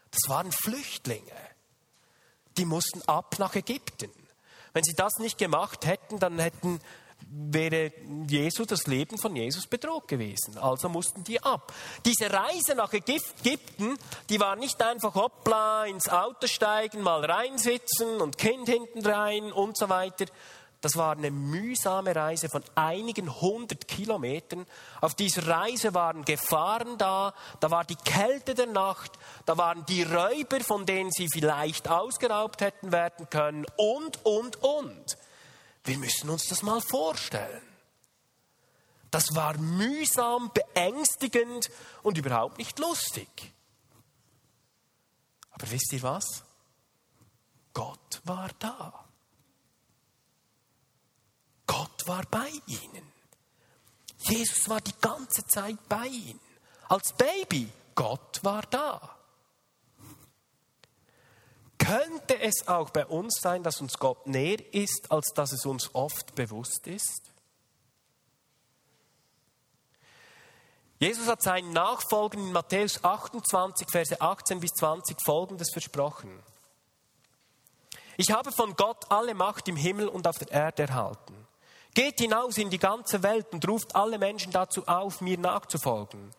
Das 0.09 0.29
waren 0.29 0.53
Flüchtlinge. 0.53 1.35
Die 2.57 2.63
mussten 2.63 3.01
ab 3.09 3.35
nach 3.39 3.55
Ägypten. 3.55 4.09
Wenn 4.77 4.83
sie 4.83 4.93
das 4.93 5.17
nicht 5.17 5.39
gemacht 5.39 5.87
hätten, 5.87 6.19
dann 6.19 6.37
hätten 6.37 6.79
wäre 7.31 7.91
Jesus, 8.27 8.67
das 8.67 8.85
Leben 8.85 9.17
von 9.17 9.35
Jesus 9.35 9.65
bedroht 9.65 10.07
gewesen. 10.07 10.59
Also 10.59 10.87
mussten 10.87 11.23
die 11.23 11.41
ab. 11.41 11.73
Diese 12.05 12.31
Reise 12.31 12.75
nach 12.75 12.93
Ägypten, 12.93 13.97
die 14.29 14.39
war 14.39 14.55
nicht 14.55 14.79
einfach 14.83 15.15
hoppla, 15.15 15.85
ins 15.85 16.09
Auto 16.09 16.45
steigen, 16.45 17.01
mal 17.01 17.25
reinsitzen 17.25 18.21
und 18.21 18.37
Kind 18.37 18.69
hinten 18.69 19.03
rein 19.03 19.51
und 19.51 19.75
so 19.75 19.89
weiter. 19.89 20.25
Das 20.81 20.95
war 20.95 21.13
eine 21.13 21.31
mühsame 21.31 22.15
Reise 22.15 22.49
von 22.49 22.63
einigen 22.75 23.41
hundert 23.41 23.87
Kilometern. 23.87 24.65
Auf 25.01 25.15
dieser 25.15 25.47
Reise 25.47 25.93
waren 25.95 26.23
Gefahren 26.23 26.97
da, 26.99 27.33
da 27.59 27.71
war 27.71 27.83
die 27.83 27.95
Kälte 27.95 28.53
der 28.53 28.67
Nacht, 28.67 29.11
da 29.45 29.57
waren 29.57 29.85
die 29.87 30.03
Räuber, 30.03 30.59
von 30.59 30.85
denen 30.85 31.11
sie 31.11 31.27
vielleicht 31.31 31.87
ausgeraubt 31.87 32.61
hätten 32.61 32.91
werden 32.91 33.27
können 33.29 33.65
und, 33.75 34.23
und, 34.23 34.63
und. 34.63 35.17
Wir 35.83 35.97
müssen 35.97 36.29
uns 36.29 36.47
das 36.47 36.61
mal 36.61 36.81
vorstellen. 36.81 37.63
Das 39.09 39.35
war 39.35 39.57
mühsam, 39.57 40.51
beängstigend 40.53 41.71
und 42.03 42.17
überhaupt 42.17 42.59
nicht 42.59 42.77
lustig. 42.77 43.53
Aber 45.51 45.71
wisst 45.71 45.91
ihr 45.93 46.03
was? 46.03 46.43
Gott 47.73 48.21
war 48.25 48.49
da. 48.59 49.06
Gott 51.67 52.07
war 52.07 52.23
bei 52.31 52.49
ihnen. 52.65 53.11
Jesus 54.19 54.67
war 54.67 54.81
die 54.81 54.95
ganze 54.99 55.45
Zeit 55.45 55.77
bei 55.87 56.07
ihnen. 56.07 56.39
Als 56.89 57.13
Baby, 57.13 57.69
Gott 57.93 58.39
war 58.43 58.63
da. 58.63 59.17
Könnte 61.77 62.39
es 62.39 62.67
auch 62.67 62.89
bei 62.89 63.05
uns 63.05 63.39
sein, 63.39 63.63
dass 63.63 63.79
uns 63.79 63.97
Gott 63.97 64.25
näher 64.25 64.73
ist, 64.73 65.11
als 65.11 65.27
dass 65.35 65.51
es 65.51 65.65
uns 65.65 65.93
oft 65.93 66.33
bewusst 66.35 66.87
ist? 66.87 67.31
Jesus 70.99 71.27
hat 71.27 71.43
seinen 71.43 71.71
Nachfolgern 71.73 72.41
in 72.41 72.51
Matthäus 72.51 73.03
28, 73.03 73.87
Verse 73.89 74.19
18 74.19 74.59
bis 74.59 74.71
20 74.71 75.17
Folgendes 75.23 75.69
versprochen. 75.71 76.43
Ich 78.17 78.31
habe 78.31 78.51
von 78.51 78.75
Gott 78.75 79.05
alle 79.11 79.35
Macht 79.35 79.67
im 79.67 79.75
Himmel 79.75 80.07
und 80.07 80.27
auf 80.27 80.39
der 80.39 80.51
Erde 80.51 80.83
erhalten. 80.83 81.46
Geht 81.97 82.19
hinaus 82.19 82.57
in 82.57 82.69
die 82.69 82.77
ganze 82.77 83.23
Welt 83.23 83.47
und 83.51 83.67
ruft 83.67 83.95
alle 83.95 84.19
Menschen 84.19 84.51
dazu 84.51 84.87
auf, 84.87 85.19
mir 85.21 85.37
nachzufolgen. 85.37 86.31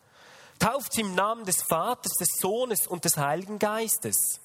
Tauft 0.58 0.92
sie 0.92 1.00
im 1.00 1.14
Namen 1.14 1.44
des 1.44 1.62
Vaters, 1.62 2.12
des 2.12 2.28
Sohnes 2.40 2.86
und 2.86 3.04
des 3.04 3.16
Heiligen 3.16 3.58
Geistes 3.58 4.40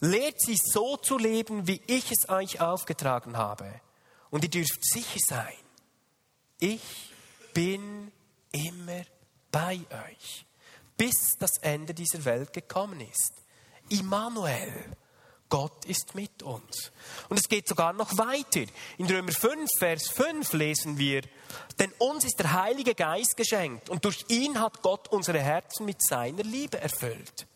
Lehrt 0.00 0.40
sie 0.40 0.56
so 0.56 0.96
zu 0.96 1.18
leben, 1.18 1.66
wie 1.66 1.82
ich 1.86 2.10
es 2.10 2.28
euch 2.30 2.60
aufgetragen 2.60 3.36
habe. 3.36 3.80
Und 4.30 4.44
ihr 4.44 4.50
dürft 4.50 4.82
sicher 4.82 5.18
sein, 5.26 5.56
ich 6.58 7.12
bin 7.52 8.10
immer 8.50 9.02
bei 9.52 9.80
euch, 10.08 10.46
bis 10.96 11.36
das 11.38 11.58
Ende 11.58 11.92
dieser 11.92 12.24
Welt 12.24 12.52
gekommen 12.52 13.00
ist. 13.00 13.32
Immanuel, 13.90 14.72
Gott 15.50 15.84
ist 15.84 16.14
mit 16.14 16.42
uns. 16.42 16.92
Und 17.28 17.38
es 17.38 17.48
geht 17.48 17.68
sogar 17.68 17.92
noch 17.92 18.16
weiter. 18.16 18.64
In 18.98 19.06
Römer 19.06 19.32
5, 19.32 19.68
Vers 19.78 20.08
5 20.08 20.52
lesen 20.52 20.96
wir, 20.96 21.22
denn 21.78 21.92
uns 21.98 22.24
ist 22.24 22.38
der 22.38 22.52
Heilige 22.52 22.94
Geist 22.94 23.36
geschenkt 23.36 23.90
und 23.90 24.04
durch 24.04 24.24
ihn 24.28 24.60
hat 24.60 24.80
Gott 24.80 25.08
unsere 25.08 25.40
Herzen 25.40 25.84
mit 25.84 26.02
seiner 26.02 26.44
Liebe 26.44 26.80
erfüllt. 26.80 27.46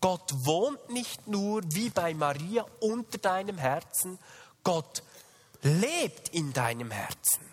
Gott 0.00 0.32
wohnt 0.44 0.88
nicht 0.90 1.26
nur 1.26 1.62
wie 1.72 1.90
bei 1.90 2.14
Maria 2.14 2.64
unter 2.78 3.18
deinem 3.18 3.58
Herzen, 3.58 4.18
Gott 4.62 5.02
lebt 5.62 6.30
in 6.30 6.52
deinem 6.52 6.90
Herzen. 6.90 7.44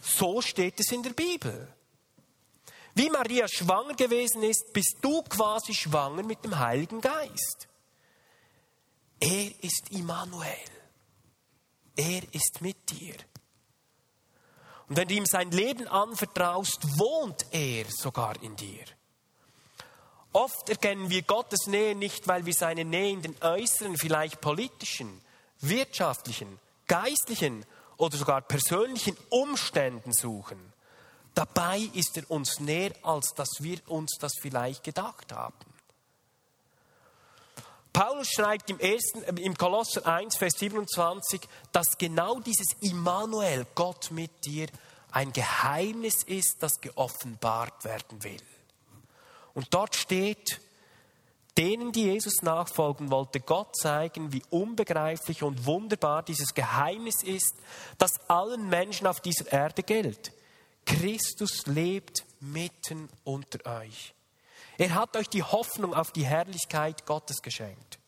So 0.00 0.40
steht 0.40 0.80
es 0.80 0.90
in 0.90 1.02
der 1.02 1.12
Bibel. 1.12 1.68
Wie 2.94 3.10
Maria 3.10 3.46
schwanger 3.48 3.94
gewesen 3.94 4.42
ist, 4.42 4.72
bist 4.72 4.96
du 5.02 5.22
quasi 5.22 5.74
schwanger 5.74 6.22
mit 6.22 6.44
dem 6.44 6.58
Heiligen 6.58 7.00
Geist. 7.00 7.68
Er 9.24 9.64
ist 9.64 9.90
Immanuel. 9.90 10.70
Er 11.96 12.22
ist 12.34 12.60
mit 12.60 12.90
dir. 12.90 13.14
Und 14.86 14.98
wenn 14.98 15.08
du 15.08 15.14
ihm 15.14 15.24
sein 15.24 15.50
Leben 15.50 15.88
anvertraust, 15.88 16.98
wohnt 16.98 17.46
er 17.50 17.86
sogar 17.88 18.34
in 18.42 18.54
dir. 18.54 18.84
Oft 20.34 20.68
erkennen 20.68 21.08
wir 21.08 21.22
Gottes 21.22 21.66
Nähe 21.68 21.94
nicht, 21.94 22.28
weil 22.28 22.44
wir 22.44 22.52
seine 22.52 22.84
Nähe 22.84 23.12
in 23.12 23.22
den 23.22 23.36
äußeren, 23.40 23.96
vielleicht 23.96 24.42
politischen, 24.42 25.22
wirtschaftlichen, 25.60 26.60
geistlichen 26.86 27.64
oder 27.96 28.18
sogar 28.18 28.42
persönlichen 28.42 29.16
Umständen 29.30 30.12
suchen. 30.12 30.58
Dabei 31.32 31.78
ist 31.94 32.18
er 32.18 32.30
uns 32.30 32.60
näher, 32.60 32.92
als 33.02 33.32
dass 33.34 33.48
wir 33.60 33.78
uns 33.88 34.18
das 34.20 34.34
vielleicht 34.38 34.84
gedacht 34.84 35.32
haben. 35.32 35.73
Paulus 37.94 38.28
schreibt 38.28 38.68
im, 38.70 38.80
ersten, 38.80 39.22
äh, 39.22 39.40
im 39.40 39.56
Kolosser 39.56 40.04
1, 40.04 40.36
Vers 40.36 40.54
27, 40.58 41.40
dass 41.72 41.96
genau 41.96 42.40
dieses 42.40 42.66
Immanuel, 42.80 43.66
Gott 43.74 44.10
mit 44.10 44.44
dir, 44.44 44.66
ein 45.12 45.32
Geheimnis 45.32 46.24
ist, 46.24 46.56
das 46.58 46.80
geoffenbart 46.80 47.84
werden 47.84 48.22
will. 48.24 48.42
Und 49.54 49.72
dort 49.72 49.94
steht, 49.94 50.60
denen, 51.56 51.92
die 51.92 52.06
Jesus 52.06 52.42
nachfolgen, 52.42 53.12
wollte 53.12 53.38
Gott 53.38 53.76
zeigen, 53.76 54.32
wie 54.32 54.42
unbegreiflich 54.50 55.44
und 55.44 55.64
wunderbar 55.64 56.24
dieses 56.24 56.52
Geheimnis 56.52 57.22
ist, 57.22 57.54
das 57.98 58.10
allen 58.26 58.68
Menschen 58.68 59.06
auf 59.06 59.20
dieser 59.20 59.52
Erde 59.52 59.84
gilt. 59.84 60.32
Christus 60.84 61.64
lebt 61.66 62.24
mitten 62.40 63.08
unter 63.22 63.78
euch. 63.80 64.14
Er 64.78 64.94
hat 64.94 65.16
euch 65.16 65.28
die 65.28 65.42
Hoffnung 65.42 65.94
auf 65.94 66.12
die 66.12 66.26
Herrlichkeit 66.26 67.06
Gottes 67.06 67.42
geschenkt. 67.42 67.98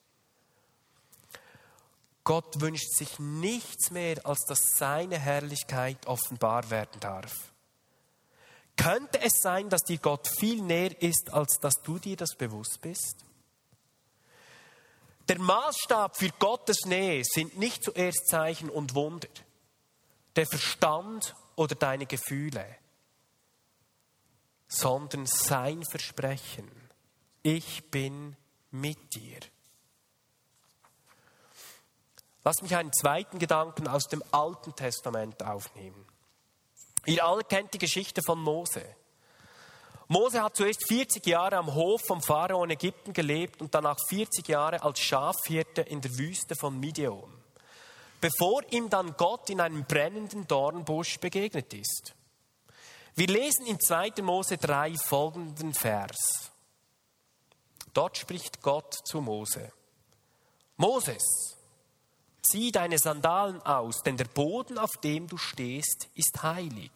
Gott 2.25 2.61
wünscht 2.61 2.93
sich 2.93 3.21
nichts 3.21 3.93
mehr, 3.93 4.27
als 4.27 4.45
dass 4.47 4.77
seine 4.77 5.17
Herrlichkeit 5.17 6.07
offenbar 6.07 6.71
werden 6.71 6.99
darf. 6.99 7.53
Könnte 8.77 9.21
es 9.23 9.41
sein, 9.41 9.69
dass 9.71 9.83
dir 9.83 9.99
Gott 9.99 10.29
viel 10.39 10.61
näher 10.61 11.01
ist, 11.01 11.33
als 11.33 11.59
dass 11.61 11.83
du 11.83 11.99
dir 11.99 12.17
das 12.17 12.35
bewusst 12.35 12.81
bist? 12.81 13.25
Der 15.29 15.39
Maßstab 15.39 16.17
für 16.17 16.31
Gottes 16.39 16.85
Nähe 16.85 17.23
sind 17.25 17.59
nicht 17.59 17.83
zuerst 17.83 18.29
Zeichen 18.29 18.71
und 18.71 18.95
Wunder, 18.95 19.29
der 20.35 20.47
Verstand 20.47 21.35
oder 21.55 21.75
deine 21.75 22.07
Gefühle, 22.07 22.65
sondern 24.77 25.27
sein 25.27 25.83
Versprechen. 25.85 26.71
Ich 27.43 27.91
bin 27.91 28.37
mit 28.71 29.15
dir. 29.15 29.41
Lass 32.45 32.63
mich 32.63 32.77
einen 32.77 32.93
zweiten 32.93 33.39
Gedanken 33.39 33.89
aus 33.89 34.05
dem 34.05 34.23
Alten 34.31 34.75
Testament 34.77 35.43
aufnehmen. 35.43 36.07
Ihr 37.07 37.25
alle 37.25 37.43
kennt 37.43 37.75
die 37.75 37.79
Geschichte 37.79 38.21
von 38.23 38.41
Mose. 38.41 38.85
Mose 40.09 40.43
hat 40.43 40.57
zuerst 40.57 40.87
40 40.87 41.27
Jahre 41.27 41.57
am 41.57 41.75
Hof 41.75 42.03
vom 42.07 42.23
Pharao 42.23 42.63
in 42.63 42.71
Ägypten 42.71 43.13
gelebt 43.13 43.61
und 43.61 43.75
danach 43.75 43.99
40 44.09 44.47
Jahre 44.47 44.83
als 44.83 45.01
Schafhirte 45.01 45.83
in 45.83 46.01
der 46.01 46.17
Wüste 46.19 46.55
von 46.55 46.79
Midian, 46.79 47.25
bevor 48.21 48.63
ihm 48.71 48.91
dann 48.91 49.17
Gott 49.17 49.51
in 49.51 49.61
einem 49.61 49.85
brennenden 49.85 50.47
Dornbusch 50.47 51.19
begegnet 51.19 51.75
ist. 51.75 52.15
Wir 53.17 53.27
lesen 53.27 53.67
in 53.67 53.81
2. 53.81 54.23
Mose 54.23 54.57
3 54.59 54.95
folgenden 54.95 55.75
Vers. 55.75 56.53
Dort 57.93 58.17
spricht 58.17 58.63
Gott 58.63 58.95
zu 59.05 59.21
Mose. 59.21 59.73
Moses, 60.77 61.57
Zieh 62.47 62.71
deine 62.71 62.99
Sandalen 62.99 63.61
aus, 63.63 64.03
denn 64.03 64.17
der 64.17 64.27
Boden, 64.27 64.79
auf 64.79 64.93
dem 65.03 65.27
du 65.27 65.37
stehst, 65.37 66.09
ist 66.15 66.43
heilig. 66.43 66.93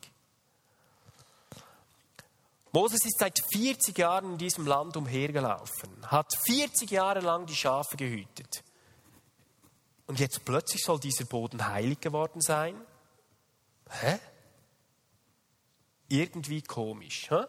Moses 2.72 3.04
ist 3.04 3.18
seit 3.18 3.40
40 3.52 3.98
Jahren 3.98 4.33
in 4.33 4.38
diesem 4.38 4.64
Land 4.64 4.96
umhergelaufen, 4.96 5.90
hat 6.06 6.33
40 6.46 6.88
Jahre 6.90 7.18
lang 7.20 7.46
die 7.46 7.56
Schafe 7.56 7.96
gehütet. 7.96 8.62
Und 10.06 10.20
jetzt 10.20 10.44
plötzlich 10.44 10.83
soll 10.85 11.00
dieser 11.00 11.24
Boden 11.24 11.66
heilig 11.66 12.00
geworden 12.00 12.40
sein? 12.40 12.80
Hä? 13.88 14.20
Irgendwie 16.11 16.61
komisch. 16.61 17.31
Hä? 17.31 17.44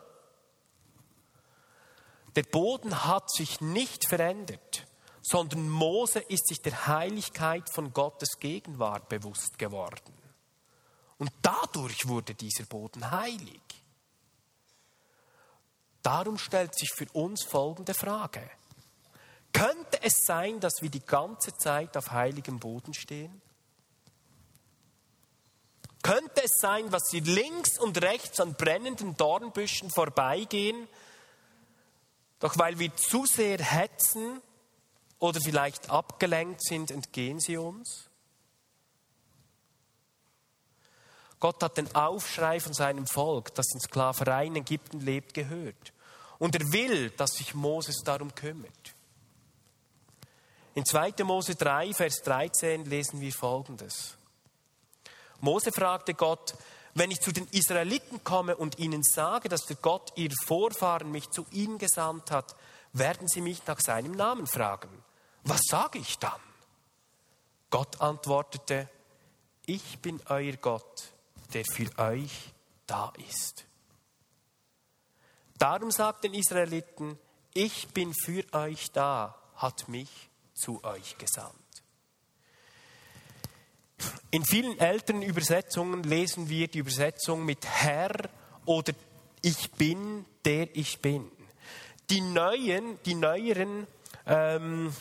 Der 2.37 2.43
Boden 2.43 3.03
hat 3.03 3.29
sich 3.29 3.59
nicht 3.59 4.07
verändert 4.07 4.87
sondern 5.21 5.69
Mose 5.69 6.19
ist 6.19 6.47
sich 6.47 6.61
der 6.61 6.87
Heiligkeit 6.87 7.69
von 7.69 7.93
Gottes 7.93 8.39
Gegenwart 8.39 9.07
bewusst 9.09 9.57
geworden. 9.57 10.13
Und 11.17 11.31
dadurch 11.41 12.07
wurde 12.07 12.33
dieser 12.33 12.65
Boden 12.65 13.11
heilig. 13.11 13.61
Darum 16.01 16.39
stellt 16.39 16.75
sich 16.75 16.91
für 16.95 17.05
uns 17.13 17.43
folgende 17.43 17.93
Frage. 17.93 18.41
Könnte 19.53 20.01
es 20.01 20.23
sein, 20.25 20.59
dass 20.59 20.81
wir 20.81 20.89
die 20.89 21.05
ganze 21.05 21.53
Zeit 21.55 21.95
auf 21.95 22.09
heiligem 22.11 22.59
Boden 22.59 22.93
stehen? 22.93 23.41
Könnte 26.41 26.53
es 26.55 26.59
sein, 26.59 26.89
dass 26.89 27.03
sie 27.09 27.19
links 27.19 27.77
und 27.77 28.01
rechts 28.01 28.39
an 28.39 28.55
brennenden 28.55 29.15
Dornbüschen 29.15 29.91
vorbeigehen, 29.91 30.87
doch 32.39 32.57
weil 32.57 32.79
wir 32.79 32.95
zu 32.95 33.27
sehr 33.27 33.59
hetzen 33.59 34.41
oder 35.19 35.39
vielleicht 35.39 35.91
abgelenkt 35.91 36.63
sind, 36.63 36.89
entgehen 36.89 37.39
sie 37.39 37.57
uns? 37.57 38.09
Gott 41.39 41.61
hat 41.61 41.77
den 41.77 41.93
Aufschrei 41.93 42.59
von 42.59 42.73
seinem 42.73 43.05
Volk, 43.05 43.53
das 43.53 43.67
in 43.73 43.79
Sklaverei 43.79 44.47
in 44.47 44.55
Ägypten 44.55 44.99
lebt, 44.99 45.35
gehört. 45.35 45.93
Und 46.39 46.55
er 46.55 46.71
will, 46.71 47.11
dass 47.11 47.33
sich 47.33 47.53
Moses 47.53 47.97
darum 48.03 48.33
kümmert. 48.33 48.95
In 50.73 50.85
2. 50.85 51.23
Mose 51.23 51.53
3, 51.53 51.93
Vers 51.93 52.23
13 52.23 52.85
lesen 52.85 53.21
wir 53.21 53.31
Folgendes. 53.31 54.17
Mose 55.41 55.71
fragte 55.71 56.13
Gott, 56.13 56.55
wenn 56.93 57.11
ich 57.11 57.19
zu 57.19 57.31
den 57.31 57.47
Israeliten 57.47 58.23
komme 58.23 58.55
und 58.55 58.79
ihnen 58.79 59.03
sage, 59.03 59.49
dass 59.49 59.65
der 59.65 59.77
Gott, 59.77 60.13
ihr 60.15 60.31
Vorfahren, 60.45 61.11
mich 61.11 61.29
zu 61.29 61.45
ihnen 61.51 61.77
gesandt 61.77 62.31
hat, 62.31 62.55
werden 62.93 63.27
sie 63.27 63.41
mich 63.41 63.65
nach 63.65 63.79
seinem 63.79 64.11
Namen 64.11 64.47
fragen. 64.47 64.89
Was 65.43 65.61
sage 65.67 65.99
ich 65.99 66.19
dann? 66.19 66.39
Gott 67.69 68.01
antwortete, 68.01 68.89
ich 69.65 69.99
bin 69.99 70.21
euer 70.27 70.53
Gott, 70.53 71.11
der 71.53 71.63
für 71.65 71.87
euch 71.97 72.53
da 72.85 73.13
ist. 73.29 73.65
Darum 75.57 75.91
sagt 75.91 76.23
den 76.25 76.33
Israeliten, 76.33 77.17
ich 77.53 77.87
bin 77.89 78.13
für 78.13 78.43
euch 78.53 78.91
da, 78.91 79.37
hat 79.55 79.87
mich 79.87 80.29
zu 80.53 80.83
euch 80.83 81.17
gesandt. 81.17 81.80
In 84.31 84.45
vielen 84.45 84.79
älteren 84.79 85.21
Übersetzungen 85.21 86.03
lesen 86.03 86.49
wir 86.49 86.67
die 86.67 86.79
Übersetzung 86.79 87.45
mit 87.45 87.65
Herr 87.65 88.29
oder 88.65 88.93
ich 89.41 89.71
bin, 89.71 90.25
der 90.45 90.75
ich 90.75 90.99
bin. 90.99 91.29
Die 92.09 92.21
neuen, 92.21 92.99
die 93.05 93.15
neueren 93.15 93.87
ähm, 94.25 94.93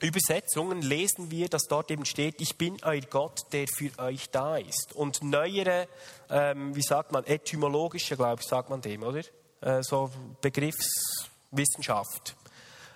Übersetzungen 0.00 0.82
lesen 0.82 1.30
wir, 1.30 1.48
dass 1.48 1.62
dort 1.68 1.90
eben 1.90 2.04
steht, 2.04 2.40
ich 2.40 2.56
bin 2.58 2.76
euer 2.82 3.00
Gott, 3.02 3.40
der 3.52 3.66
für 3.68 3.90
euch 3.98 4.30
da 4.30 4.56
ist. 4.56 4.92
Und 4.94 5.22
neuere, 5.22 5.88
ähm, 6.28 6.74
wie 6.74 6.82
sagt 6.82 7.12
man, 7.12 7.24
etymologische, 7.24 8.16
glaube 8.16 8.42
ich, 8.42 8.48
sagt 8.48 8.68
man 8.68 8.80
dem, 8.80 9.02
oder? 9.02 9.22
Äh, 9.60 9.82
so 9.82 10.10
Begriffswissenschaft, 10.40 12.34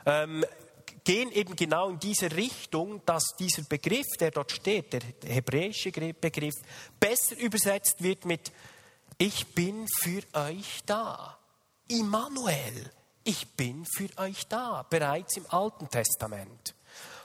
ähm, 0.05 0.45
gehen 1.07 1.31
eben 1.31 1.55
genau 1.57 1.89
in 1.89 2.01
diese 2.01 2.33
Richtung, 2.33 3.01
dass 3.07 3.23
dieser 3.39 3.63
Begriff, 3.63 4.07
der 4.21 4.33
dort 4.33 4.51
steht, 4.51 4.93
der 4.93 5.01
hebräische 5.25 5.91
Begriff, 5.91 6.55
besser 7.01 7.39
übersetzt 7.39 8.03
wird 8.03 8.27
mit 8.27 8.53
Ich 9.17 9.55
bin 9.55 9.87
für 10.01 10.23
euch 10.35 10.81
da. 10.85 11.39
Immanuel, 11.89 12.91
ich 13.23 13.47
bin 13.55 13.87
für 13.87 14.09
euch 14.19 14.49
da, 14.49 14.85
bereits 14.91 15.37
im 15.37 15.47
Alten 15.49 15.89
Testament. 15.89 16.75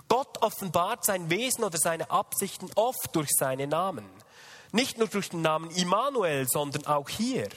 Gott 0.07 0.41
offenbart 0.41 1.03
sein 1.03 1.29
Wesen 1.31 1.63
oder 1.63 1.79
seine 1.79 2.11
Absichten 2.11 2.69
oft 2.75 3.15
durch 3.15 3.29
seine 3.31 3.65
Namen. 3.65 4.05
Nicht 4.71 4.99
nur 4.99 5.07
durch 5.07 5.29
den 5.29 5.41
Namen 5.41 5.71
Immanuel, 5.71 6.45
sondern 6.47 6.85
auch 6.85 7.09
hier. 7.09 7.49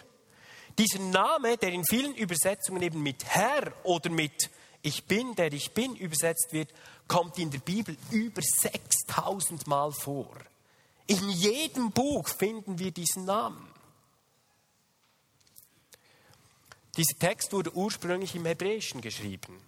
Dieser 0.78 1.00
Name, 1.00 1.58
der 1.58 1.70
in 1.72 1.84
vielen 1.84 2.14
Übersetzungen 2.14 2.80
eben 2.80 3.02
mit 3.02 3.24
Herr 3.26 3.72
oder 3.82 4.08
mit 4.08 4.50
Ich 4.86 5.04
bin, 5.04 5.34
der 5.34 5.50
ich 5.50 5.72
bin 5.72 5.96
übersetzt 5.96 6.48
wird, 6.52 6.70
kommt 7.08 7.38
in 7.38 7.50
der 7.50 7.60
Bibel 7.60 7.96
über 8.10 8.42
6000 8.42 9.66
Mal 9.66 9.90
vor. 9.92 10.36
In 11.06 11.30
jedem 11.30 11.90
Buch 11.90 12.28
finden 12.28 12.78
wir 12.78 12.90
diesen 12.90 13.24
Namen. 13.24 13.66
Dieser 16.98 17.18
Text 17.18 17.50
wurde 17.54 17.74
ursprünglich 17.74 18.34
im 18.34 18.44
Hebräischen 18.44 19.00
geschrieben. 19.00 19.58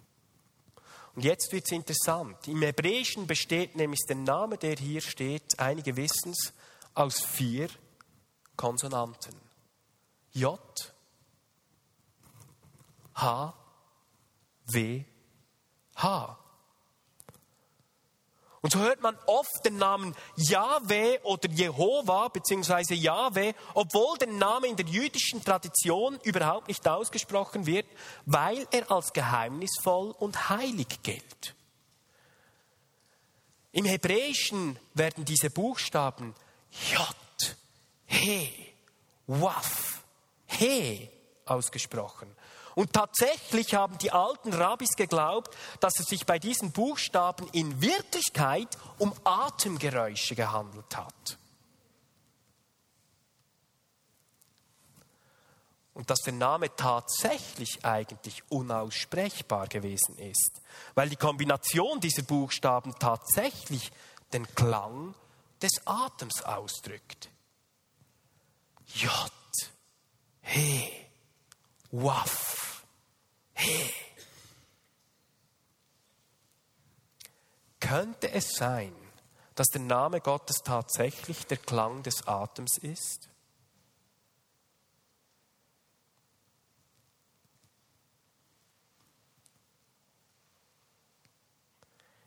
Und 1.15 1.23
jetzt 1.23 1.51
wird 1.51 1.65
es 1.65 1.71
interessant. 1.71 2.47
Im 2.47 2.61
Hebräischen 2.61 3.25
besteht 3.25 3.75
nämlich 3.75 4.01
der 4.07 4.17
Name, 4.17 4.59
der 4.59 4.75
hier 4.75 5.01
steht, 5.01 5.59
einige 5.59 5.97
wissen 5.97 6.29
es, 6.29 6.53
aus 6.93 7.25
vier 7.25 7.69
Konsonanten. 8.55 9.33
J, 10.31 10.59
H, 13.15 13.66
W, 14.67 15.03
H. 15.95 16.37
Und 18.61 18.71
so 18.71 18.79
hört 18.79 19.01
man 19.01 19.17
oft 19.27 19.63
den 19.63 19.77
Namen 19.77 20.15
Yahweh 20.35 21.19
oder 21.23 21.49
Jehova 21.49 22.27
bzw. 22.27 22.95
Yahweh, 22.95 23.53
obwohl 23.73 24.17
der 24.17 24.27
Name 24.27 24.67
in 24.67 24.75
der 24.75 24.85
jüdischen 24.85 25.43
Tradition 25.43 26.19
überhaupt 26.23 26.67
nicht 26.67 26.85
ausgesprochen 26.87 27.65
wird, 27.65 27.85
weil 28.25 28.67
er 28.71 28.91
als 28.91 29.13
geheimnisvoll 29.13 30.11
und 30.11 30.49
heilig 30.49 31.01
gilt. 31.03 31.55
Im 33.71 33.85
Hebräischen 33.85 34.79
werden 34.95 35.23
diese 35.23 35.49
Buchstaben 35.49 36.33
J, 36.91 37.55
He, 38.05 38.51
Waf, 39.27 40.03
He 40.47 41.09
ausgesprochen. 41.45 42.35
Und 42.77 42.93
tatsächlich 42.93 43.73
haben 43.73 43.97
die 43.97 44.11
alten 44.11 44.53
Rabbis 44.53 44.91
geglaubt, 44.91 45.57
dass 45.79 45.99
es 45.99 46.05
sich 46.05 46.27
bei 46.27 46.37
diesen 46.37 46.71
Buchstaben 46.71 47.47
in 47.51 47.81
Wirklichkeit 47.81 48.67
um 48.99 49.15
Atemgeräusche 49.23 50.35
gehandelt 50.35 50.95
hat. 50.95 51.39
Und 55.95 56.11
dass 56.11 56.19
der 56.19 56.33
Name 56.33 56.75
tatsächlich 56.75 57.83
eigentlich 57.83 58.43
unaussprechbar 58.49 59.65
gewesen 59.65 60.15
ist, 60.19 60.61
weil 60.93 61.09
die 61.09 61.15
Kombination 61.15 61.99
dieser 61.99 62.21
Buchstaben 62.21 62.93
tatsächlich 62.99 63.91
den 64.33 64.45
Klang 64.53 65.15
des 65.63 65.81
Atems 65.85 66.43
ausdrückt. 66.43 67.31
J, 68.93 69.09
He, 70.41 70.91
Waf. 71.89 72.66
Könnte 77.79 78.31
es 78.31 78.53
sein, 78.53 78.93
dass 79.55 79.67
der 79.67 79.81
Name 79.81 80.21
Gottes 80.21 80.57
tatsächlich 80.57 81.45
der 81.47 81.57
Klang 81.57 82.03
des 82.03 82.27
Atems 82.27 82.77
ist? 82.77 83.29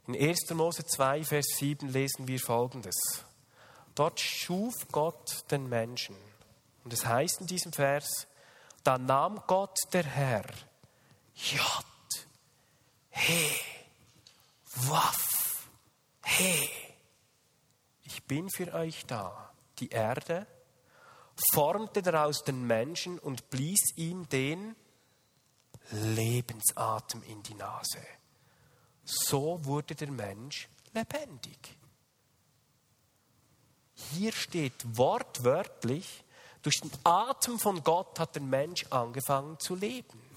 In 0.07 0.17
1. 0.17 0.51
Mose 0.55 0.85
2, 0.85 1.23
Vers 1.25 1.47
7 1.59 1.89
lesen 1.89 2.27
wir 2.27 2.41
folgendes. 2.41 2.97
Dort 3.95 4.19
schuf 4.19 4.75
Gott 4.91 5.45
den 5.53 5.69
Menschen. 5.69 6.17
Und 6.83 6.93
es 6.93 7.07
heißt 7.07 7.43
in 7.43 7.47
diesem 7.47 7.73
Vers, 7.73 8.27
da 8.83 8.99
nahm 8.99 9.41
Gott 9.47 9.77
der 9.93 10.05
Herr 10.05 10.47
J, 11.43 11.61
He, 13.11 13.51
Waf, 14.75 15.69
He. 16.25 16.69
Ich 18.05 18.23
bin 18.25 18.49
für 18.51 18.73
euch 18.75 19.07
da. 19.07 19.53
Die 19.79 19.89
Erde 19.89 20.47
formte 21.53 22.03
daraus 22.03 22.45
den 22.45 22.67
Menschen 22.67 23.19
und 23.19 23.49
blies 23.49 23.97
ihm 23.97 24.29
den 24.29 24.77
Lebensatem 25.91 27.23
in 27.23 27.43
die 27.43 27.55
Nase. 27.55 28.07
So 29.05 29.65
wurde 29.65 29.95
der 29.95 30.11
Mensch 30.11 30.69
lebendig. 30.93 31.77
Hier 34.13 34.33
steht 34.33 34.75
wortwörtlich, 34.97 36.25
durch 36.63 36.81
den 36.81 36.91
Atem 37.05 37.59
von 37.59 37.83
Gott 37.83 38.19
hat 38.19 38.35
der 38.35 38.43
Mensch 38.43 38.87
angefangen 38.91 39.59
zu 39.59 39.75
leben. 39.75 40.30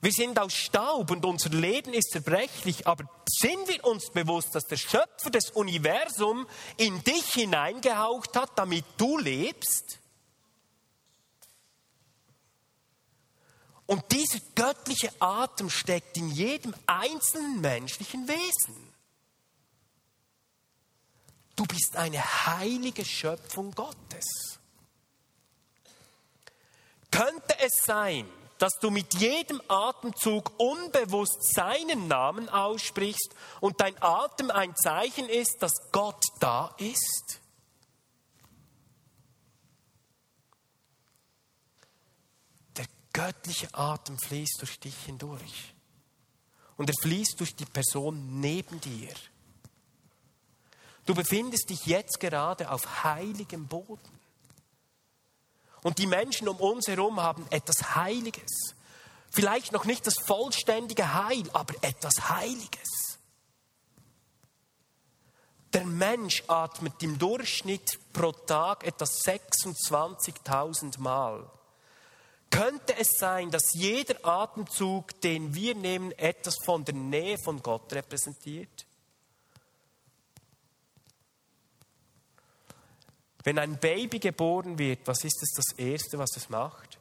Wir 0.00 0.12
sind 0.12 0.38
aus 0.38 0.54
Staub 0.54 1.10
und 1.10 1.24
unser 1.24 1.50
Leben 1.50 1.92
ist 1.94 2.10
zerbrechlich, 2.10 2.86
aber 2.86 3.04
sind 3.28 3.66
wir 3.66 3.84
uns 3.84 4.10
bewusst, 4.10 4.54
dass 4.54 4.64
der 4.64 4.76
Schöpfer 4.76 5.30
des 5.30 5.50
Universums 5.50 6.46
in 6.76 7.02
dich 7.02 7.32
hineingehaucht 7.32 8.36
hat, 8.36 8.58
damit 8.58 8.84
du 8.98 9.18
lebst? 9.18 9.98
Und 13.86 14.04
dieser 14.12 14.40
göttliche 14.54 15.10
Atem 15.20 15.70
steckt 15.70 16.16
in 16.16 16.28
jedem 16.30 16.74
einzelnen 16.86 17.60
menschlichen 17.60 18.28
Wesen. 18.28 18.92
Du 21.54 21.64
bist 21.64 21.96
eine 21.96 22.22
heilige 22.46 23.04
Schöpfung 23.04 23.72
Gottes. 23.74 24.58
Könnte 27.10 27.58
es 27.60 27.72
sein, 27.84 28.28
dass 28.58 28.74
du 28.80 28.90
mit 28.90 29.14
jedem 29.14 29.60
Atemzug 29.68 30.52
unbewusst 30.58 31.54
seinen 31.54 32.08
Namen 32.08 32.48
aussprichst 32.48 33.34
und 33.60 33.80
dein 33.80 34.00
Atem 34.02 34.50
ein 34.50 34.74
Zeichen 34.76 35.28
ist, 35.28 35.56
dass 35.60 35.72
Gott 35.92 36.22
da 36.40 36.74
ist? 36.78 37.40
Der 42.76 42.86
göttliche 43.12 43.68
Atem 43.74 44.18
fließt 44.18 44.60
durch 44.60 44.80
dich 44.80 44.96
hindurch 45.04 45.74
und 46.76 46.90
er 46.90 46.96
fließt 47.00 47.40
durch 47.40 47.54
die 47.54 47.66
Person 47.66 48.40
neben 48.40 48.80
dir. 48.80 49.14
Du 51.06 51.14
befindest 51.14 51.70
dich 51.70 51.86
jetzt 51.86 52.18
gerade 52.20 52.70
auf 52.70 53.04
heiligem 53.04 53.68
Boden. 53.68 54.16
Und 55.86 56.00
die 56.00 56.08
Menschen 56.08 56.48
um 56.48 56.56
uns 56.56 56.88
herum 56.88 57.20
haben 57.20 57.46
etwas 57.50 57.94
Heiliges. 57.94 58.74
Vielleicht 59.30 59.70
noch 59.70 59.84
nicht 59.84 60.04
das 60.04 60.16
vollständige 60.18 61.14
Heil, 61.14 61.44
aber 61.52 61.74
etwas 61.80 62.28
Heiliges. 62.28 63.20
Der 65.72 65.84
Mensch 65.84 66.42
atmet 66.48 67.00
im 67.04 67.20
Durchschnitt 67.20 68.00
pro 68.12 68.32
Tag 68.32 68.84
etwa 68.84 69.04
26.000 69.04 70.98
Mal. 70.98 71.48
Könnte 72.50 72.96
es 72.98 73.16
sein, 73.20 73.52
dass 73.52 73.72
jeder 73.74 74.16
Atemzug, 74.26 75.20
den 75.20 75.54
wir 75.54 75.76
nehmen, 75.76 76.10
etwas 76.18 76.56
von 76.64 76.84
der 76.84 76.96
Nähe 76.96 77.38
von 77.38 77.62
Gott 77.62 77.92
repräsentiert? 77.92 78.86
Wenn 83.46 83.60
ein 83.60 83.78
Baby 83.78 84.18
geboren 84.18 84.76
wird, 84.76 85.06
was 85.06 85.22
ist 85.22 85.40
es 85.40 85.52
das 85.54 85.78
Erste, 85.78 86.18
was 86.18 86.36
es 86.36 86.48
macht? 86.48 86.98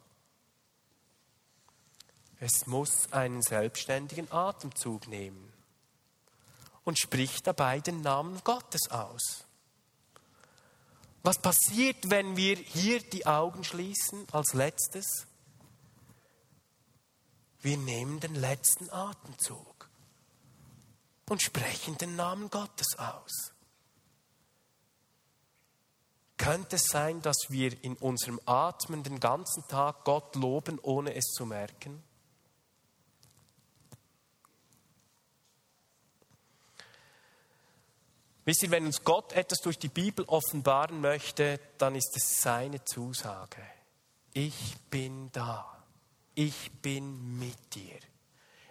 Es 2.39 2.67
muss 2.67 3.11
einen 3.11 3.41
selbstständigen 3.41 4.31
Atemzug 4.31 5.07
nehmen 5.07 5.51
und 6.83 6.99
spricht 6.99 7.47
dabei 7.47 7.79
den 7.79 8.01
Namen 8.01 8.39
Gottes 8.43 8.91
aus. 8.91 9.45
Was 11.23 11.39
passiert, 11.39 12.11
wenn 12.11 12.37
wir 12.37 12.57
hier 12.57 13.01
die 13.01 13.25
Augen 13.25 13.63
schließen 13.63 14.27
als 14.31 14.53
letztes? 14.53 15.25
Wir 17.61 17.77
nehmen 17.77 18.19
den 18.19 18.35
letzten 18.35 18.91
Atemzug 18.91 19.89
und 21.27 21.41
sprechen 21.41 21.97
den 21.97 22.15
Namen 22.15 22.51
Gottes 22.51 22.99
aus. 22.99 23.54
Könnte 26.37 26.75
es 26.75 26.87
sein, 26.87 27.21
dass 27.21 27.47
wir 27.49 27.81
in 27.83 27.95
unserem 27.95 28.39
Atmen 28.45 29.03
den 29.03 29.19
ganzen 29.19 29.67
Tag 29.67 30.03
Gott 30.03 30.35
loben, 30.35 30.79
ohne 30.81 31.15
es 31.15 31.25
zu 31.27 31.45
merken? 31.45 32.03
Wisst 38.43 38.61
ihr, 38.61 38.71
wenn 38.71 38.85
uns 38.85 39.03
Gott 39.03 39.33
etwas 39.33 39.59
durch 39.59 39.79
die 39.79 39.87
Bibel 39.87 40.23
offenbaren 40.25 41.01
möchte, 41.01 41.59
dann 41.79 41.95
ist 41.95 42.15
es 42.15 42.41
seine 42.41 42.83
Zusage. 42.85 43.61
Ich 44.33 44.75
bin 44.91 45.31
da. 45.31 45.83
Ich 46.35 46.71
bin 46.81 47.39
mit 47.39 47.73
dir. 47.73 47.97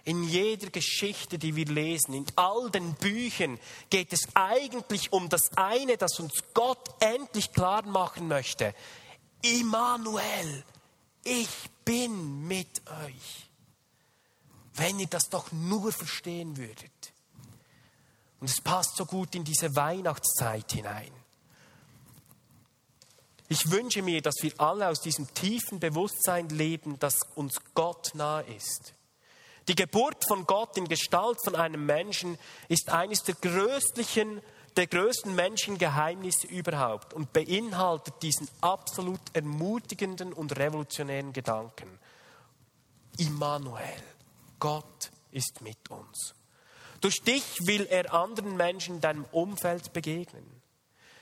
In 0.05 0.23
jeder 0.23 0.69
Geschichte, 0.69 1.39
die 1.39 1.57
wir 1.57 1.65
lesen, 1.65 2.13
in 2.13 2.27
all 2.37 2.71
den 2.71 2.95
Büchern 2.95 3.59
geht 3.89 4.13
es 4.13 4.29
eigentlich 4.35 5.13
um 5.13 5.31
das 5.31 5.57
eine, 5.57 5.97
das 5.97 6.21
uns 6.21 6.45
Gott 6.53 6.91
endlich 7.01 7.53
klar 7.53 7.87
machen 7.87 8.29
möchte. 8.29 8.75
Immanuel, 9.41 10.65
ich 11.23 11.49
bin 11.85 12.47
mit 12.47 12.83
euch. 13.05 13.49
Wenn 14.75 14.99
ihr 14.99 15.07
das 15.07 15.31
doch 15.31 15.53
nur 15.53 15.93
verstehen 15.93 16.57
würdet. 16.57 17.13
Und 18.41 18.51
es 18.51 18.61
passt 18.61 18.97
so 18.97 19.07
gut 19.07 19.35
in 19.35 19.45
diese 19.45 19.75
Weihnachtszeit 19.75 20.71
hinein. 20.73 21.13
Ich 23.49 23.71
wünsche 23.71 24.03
mir, 24.03 24.21
dass 24.21 24.37
wir 24.41 24.53
alle 24.59 24.89
aus 24.89 25.01
diesem 25.01 25.33
tiefen 25.33 25.79
Bewusstsein 25.79 26.49
leben, 26.49 26.99
dass 26.99 27.21
uns 27.35 27.55
Gott 27.75 28.11
nahe 28.15 28.43
ist. 28.55 28.94
Die 29.69 29.75
Geburt 29.75 30.25
von 30.29 30.47
Gott 30.47 30.77
in 30.77 30.89
Gestalt 30.89 31.39
von 31.43 31.55
einem 31.55 31.87
Menschen 31.87 32.39
ist 32.69 32.91
eines 32.91 33.23
der 33.23 33.35
größten, 33.35 34.43
der 34.77 34.87
größten 34.87 35.35
Menschengeheimnisse 35.35 36.47
überhaupt 36.49 37.15
und 37.15 37.33
beinhaltet 37.33 38.15
diesen 38.23 38.49
absolut 38.61 39.21
ermutigenden 39.33 40.33
und 40.33 40.57
revolutionären 40.59 41.33
Gedanken. 41.33 41.99
Immanuel, 43.17 44.03
Gott 44.59 45.11
ist 45.31 45.61
mit 45.63 45.91
uns. 45.91 46.35
Durch 47.01 47.23
dich 47.23 47.45
will 47.67 47.87
er 47.87 48.13
anderen 48.13 48.57
Menschen 48.57 48.97
in 48.97 49.01
deinem 49.01 49.25
Umfeld 49.33 49.93
begegnen. 49.93 50.63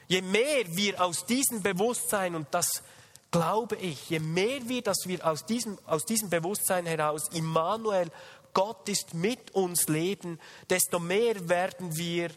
Je 0.08 0.22
mehr 0.22 0.64
wir 0.76 1.02
aus 1.02 1.26
diesem 1.26 1.62
Bewusstsein, 1.62 2.34
und 2.34 2.46
das 2.52 2.82
glaube 3.32 3.76
ich, 3.76 4.10
je 4.10 4.20
mehr 4.20 4.68
wir, 4.68 4.82
dass 4.82 5.06
wir 5.06 5.26
aus 5.26 5.44
diesem, 5.44 5.76
aus 5.86 6.04
diesem 6.04 6.30
Bewusstsein 6.30 6.86
heraus, 6.86 7.28
Immanuel, 7.32 8.10
Gott 8.54 8.88
ist 8.88 9.14
mit 9.14 9.50
uns 9.52 9.88
leben, 9.88 10.38
desto 10.70 11.00
mehr 11.00 11.48
werden 11.48 11.96
wir 11.96 12.30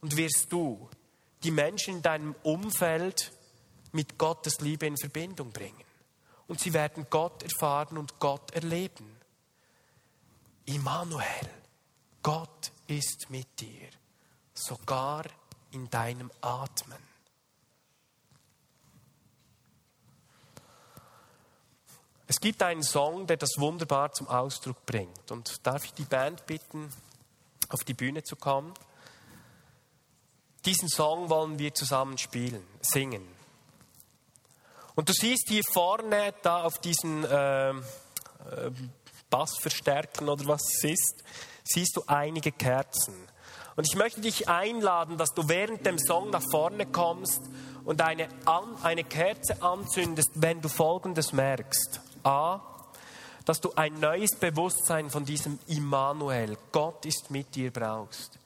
und 0.00 0.16
wirst 0.16 0.50
du 0.50 0.88
die 1.44 1.50
Menschen 1.50 1.96
in 1.96 2.02
deinem 2.02 2.34
Umfeld 2.42 3.30
mit 3.92 4.18
Gottes 4.18 4.60
Liebe 4.60 4.86
in 4.86 4.96
Verbindung 4.96 5.52
bringen. 5.52 5.84
Und 6.46 6.60
sie 6.60 6.72
werden 6.72 7.06
Gott 7.10 7.42
erfahren 7.42 7.98
und 7.98 8.18
Gott 8.18 8.50
erleben. 8.52 9.16
Immanuel, 10.64 11.50
Gott 12.22 12.72
ist 12.86 13.28
mit 13.28 13.60
dir, 13.60 13.88
sogar 14.54 15.24
in 15.72 15.90
deinem 15.90 16.30
Atmen. 16.40 17.07
Es 22.30 22.40
gibt 22.40 22.62
einen 22.62 22.82
Song, 22.82 23.26
der 23.26 23.38
das 23.38 23.52
wunderbar 23.56 24.12
zum 24.12 24.28
Ausdruck 24.28 24.84
bringt. 24.84 25.30
Und 25.30 25.66
darf 25.66 25.86
ich 25.86 25.94
die 25.94 26.04
Band 26.04 26.44
bitten, 26.44 26.90
auf 27.70 27.84
die 27.84 27.94
Bühne 27.94 28.22
zu 28.22 28.36
kommen? 28.36 28.74
Diesen 30.66 30.90
Song 30.90 31.30
wollen 31.30 31.58
wir 31.58 31.72
zusammen 31.72 32.18
spielen, 32.18 32.62
singen. 32.82 33.26
Und 34.94 35.08
du 35.08 35.14
siehst 35.14 35.48
hier 35.48 35.62
vorne, 35.72 36.34
da 36.42 36.64
auf 36.64 36.78
diesen 36.80 37.24
äh, 37.24 37.70
äh, 37.70 37.74
Bassverstärkern 39.30 40.28
oder 40.28 40.46
was 40.48 40.60
es 40.74 40.84
ist, 40.84 41.24
siehst 41.64 41.96
du 41.96 42.02
einige 42.08 42.52
Kerzen. 42.52 43.14
Und 43.76 43.86
ich 43.86 43.96
möchte 43.96 44.20
dich 44.20 44.50
einladen, 44.50 45.16
dass 45.16 45.32
du 45.32 45.48
während 45.48 45.86
dem 45.86 45.98
Song 45.98 46.28
nach 46.28 46.44
vorne 46.50 46.84
kommst 46.84 47.40
und 47.84 48.02
eine, 48.02 48.28
eine 48.82 49.04
Kerze 49.04 49.62
anzündest, 49.62 50.32
wenn 50.34 50.60
du 50.60 50.68
Folgendes 50.68 51.32
merkst. 51.32 52.02
A, 52.24 52.60
dass 53.44 53.60
du 53.60 53.72
ein 53.74 53.98
neues 53.98 54.34
Bewusstsein 54.36 55.10
von 55.10 55.24
diesem 55.24 55.58
Immanuel, 55.68 56.58
Gott 56.70 57.06
ist 57.06 57.30
mit 57.30 57.54
dir, 57.54 57.70
brauchst. 57.70 58.38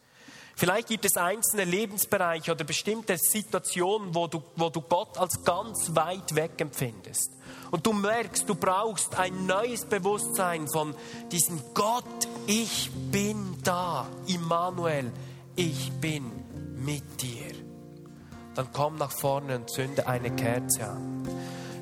Vielleicht 0.55 0.87
gibt 0.87 1.05
es 1.05 1.17
einzelne 1.17 1.65
Lebensbereiche 1.65 2.51
oder 2.51 2.63
bestimmte 2.63 3.17
Situationen, 3.17 4.13
wo 4.13 4.27
du, 4.27 4.43
wo 4.55 4.69
du 4.69 4.81
Gott 4.81 5.17
als 5.17 5.43
ganz 5.43 5.95
weit 5.95 6.35
weg 6.35 6.51
empfindest. 6.59 7.31
Und 7.71 7.85
du 7.85 7.93
merkst, 7.93 8.47
du 8.47 8.55
brauchst 8.55 9.17
ein 9.17 9.47
neues 9.47 9.85
Bewusstsein 9.85 10.67
von 10.67 10.93
diesem 11.31 11.59
Gott, 11.73 12.05
ich 12.45 12.91
bin 13.11 13.57
da, 13.63 14.07
Immanuel, 14.27 15.11
ich 15.55 15.91
bin 15.93 16.31
mit 16.77 17.21
dir. 17.21 17.51
Dann 18.53 18.67
komm 18.71 18.97
nach 18.97 19.11
vorne 19.11 19.55
und 19.55 19.69
zünde 19.71 20.07
eine 20.07 20.29
Kerze 20.35 20.87
an. 20.87 21.27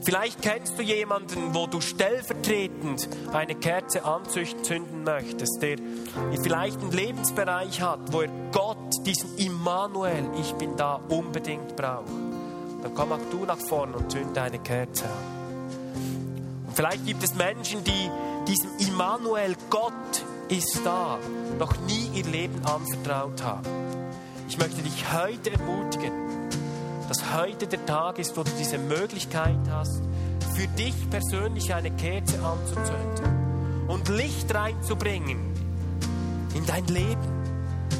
Vielleicht 0.04 0.42
kennst 0.42 0.80
du 0.80 0.82
jemanden, 0.82 1.54
wo 1.54 1.68
du 1.68 1.80
stellvertretend 1.80 3.08
eine 3.34 3.54
Kerze 3.56 4.04
anzünden 4.04 5.04
möchtest, 5.04 5.62
der 5.62 5.78
vielleicht 6.42 6.82
einen 6.82 6.92
Lebensbereich 6.92 7.82
hat, 7.82 8.12
wo 8.12 8.22
er 8.22 8.30
Gott, 8.52 9.06
diesen 9.06 9.38
Immanuel, 9.38 10.26
ich 10.40 10.54
bin 10.54 10.76
da, 10.76 11.00
unbedingt 11.10 11.76
braucht. 11.76 12.10
Dann 12.82 12.96
komm 12.96 13.12
auch 13.12 13.20
du 13.30 13.46
nach 13.46 13.60
vorne 13.60 13.96
und 13.98 14.12
zünde 14.12 14.42
eine 14.42 14.58
Kerze 14.58 15.06
an. 15.06 16.72
Vielleicht 16.74 17.06
gibt 17.06 17.24
es 17.24 17.36
Menschen, 17.36 17.84
die 17.84 18.10
diesem 18.48 18.72
Immanuel, 18.80 19.56
Gott 19.70 19.94
ist 20.50 20.82
da, 20.84 21.20
noch 21.60 21.78
nie 21.82 22.10
ihr 22.16 22.26
Leben 22.26 22.60
anvertraut 22.66 23.44
haben. 23.44 23.68
Ich 24.50 24.58
möchte 24.58 24.82
dich 24.82 25.06
heute 25.14 25.52
ermutigen, 25.52 26.12
dass 27.12 27.38
heute 27.38 27.67
der 27.67 27.86
Tag 27.86 28.19
ist, 28.19 28.38
wo 28.38 28.43
du 28.43 28.52
diese 28.58 28.78
Möglichkeit 28.78 29.60
hast, 29.69 30.02
für 30.56 30.65
dich 30.78 30.95
persönlich 31.10 31.74
eine 31.74 31.91
Kerze 31.91 32.39
anzuzünden 32.41 33.86
und 33.89 34.08
Licht 34.08 34.56
reinzubringen 34.56 35.54
in 36.56 36.65
dein 36.65 36.86
Leben, 36.86 37.19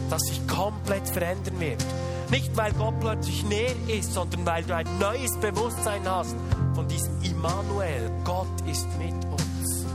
das 0.10 0.21
sich 0.21 0.47
komplett 0.47 1.06
verändern 1.10 1.60
wird. 1.60 1.84
Nicht, 2.30 2.56
weil 2.56 2.71
Gott 2.71 3.02
plötzlich 3.02 3.43
näher 3.43 3.76
ist, 3.89 4.13
sondern 4.13 4.45
weil 4.45 4.63
du 4.63 4.74
ein 4.74 4.88
neues 4.97 5.38
Bewusstsein 5.41 6.10
hast 6.10 6.38
von 6.74 6.88
diesem 6.88 7.21
Immanuel. 7.21 8.10
Gott 8.24 8.62
ist 8.65 8.88
mit 8.97 9.26
uns. 9.26 9.86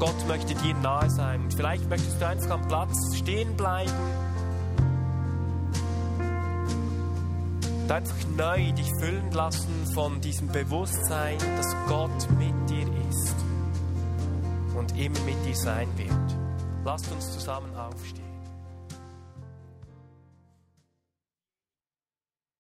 Gott 0.00 0.26
möchte 0.26 0.56
dir 0.56 0.74
nahe 0.82 1.08
sein. 1.08 1.48
vielleicht 1.54 1.88
möchtest 1.88 2.20
du 2.20 2.26
einfach 2.26 2.50
am 2.50 2.66
Platz 2.66 3.16
stehen 3.16 3.56
bleiben. 3.56 3.92
Einfach 7.92 8.26
neu 8.36 8.72
dich 8.72 8.90
füllen 9.00 9.30
lassen 9.32 9.86
von 9.92 10.20
diesem 10.20 10.48
Bewusstsein, 10.48 11.38
dass 11.56 11.76
Gott 11.86 12.30
mit 12.38 12.70
dir 12.70 12.86
ist 13.10 13.34
und 14.74 14.98
immer 14.98 15.20
mit 15.20 15.44
dir 15.46 15.54
sein 15.54 15.88
wird. 15.96 16.38
Lasst 16.84 17.10
uns 17.12 17.32
zusammen 17.32 17.74
aufstehen. 17.76 18.21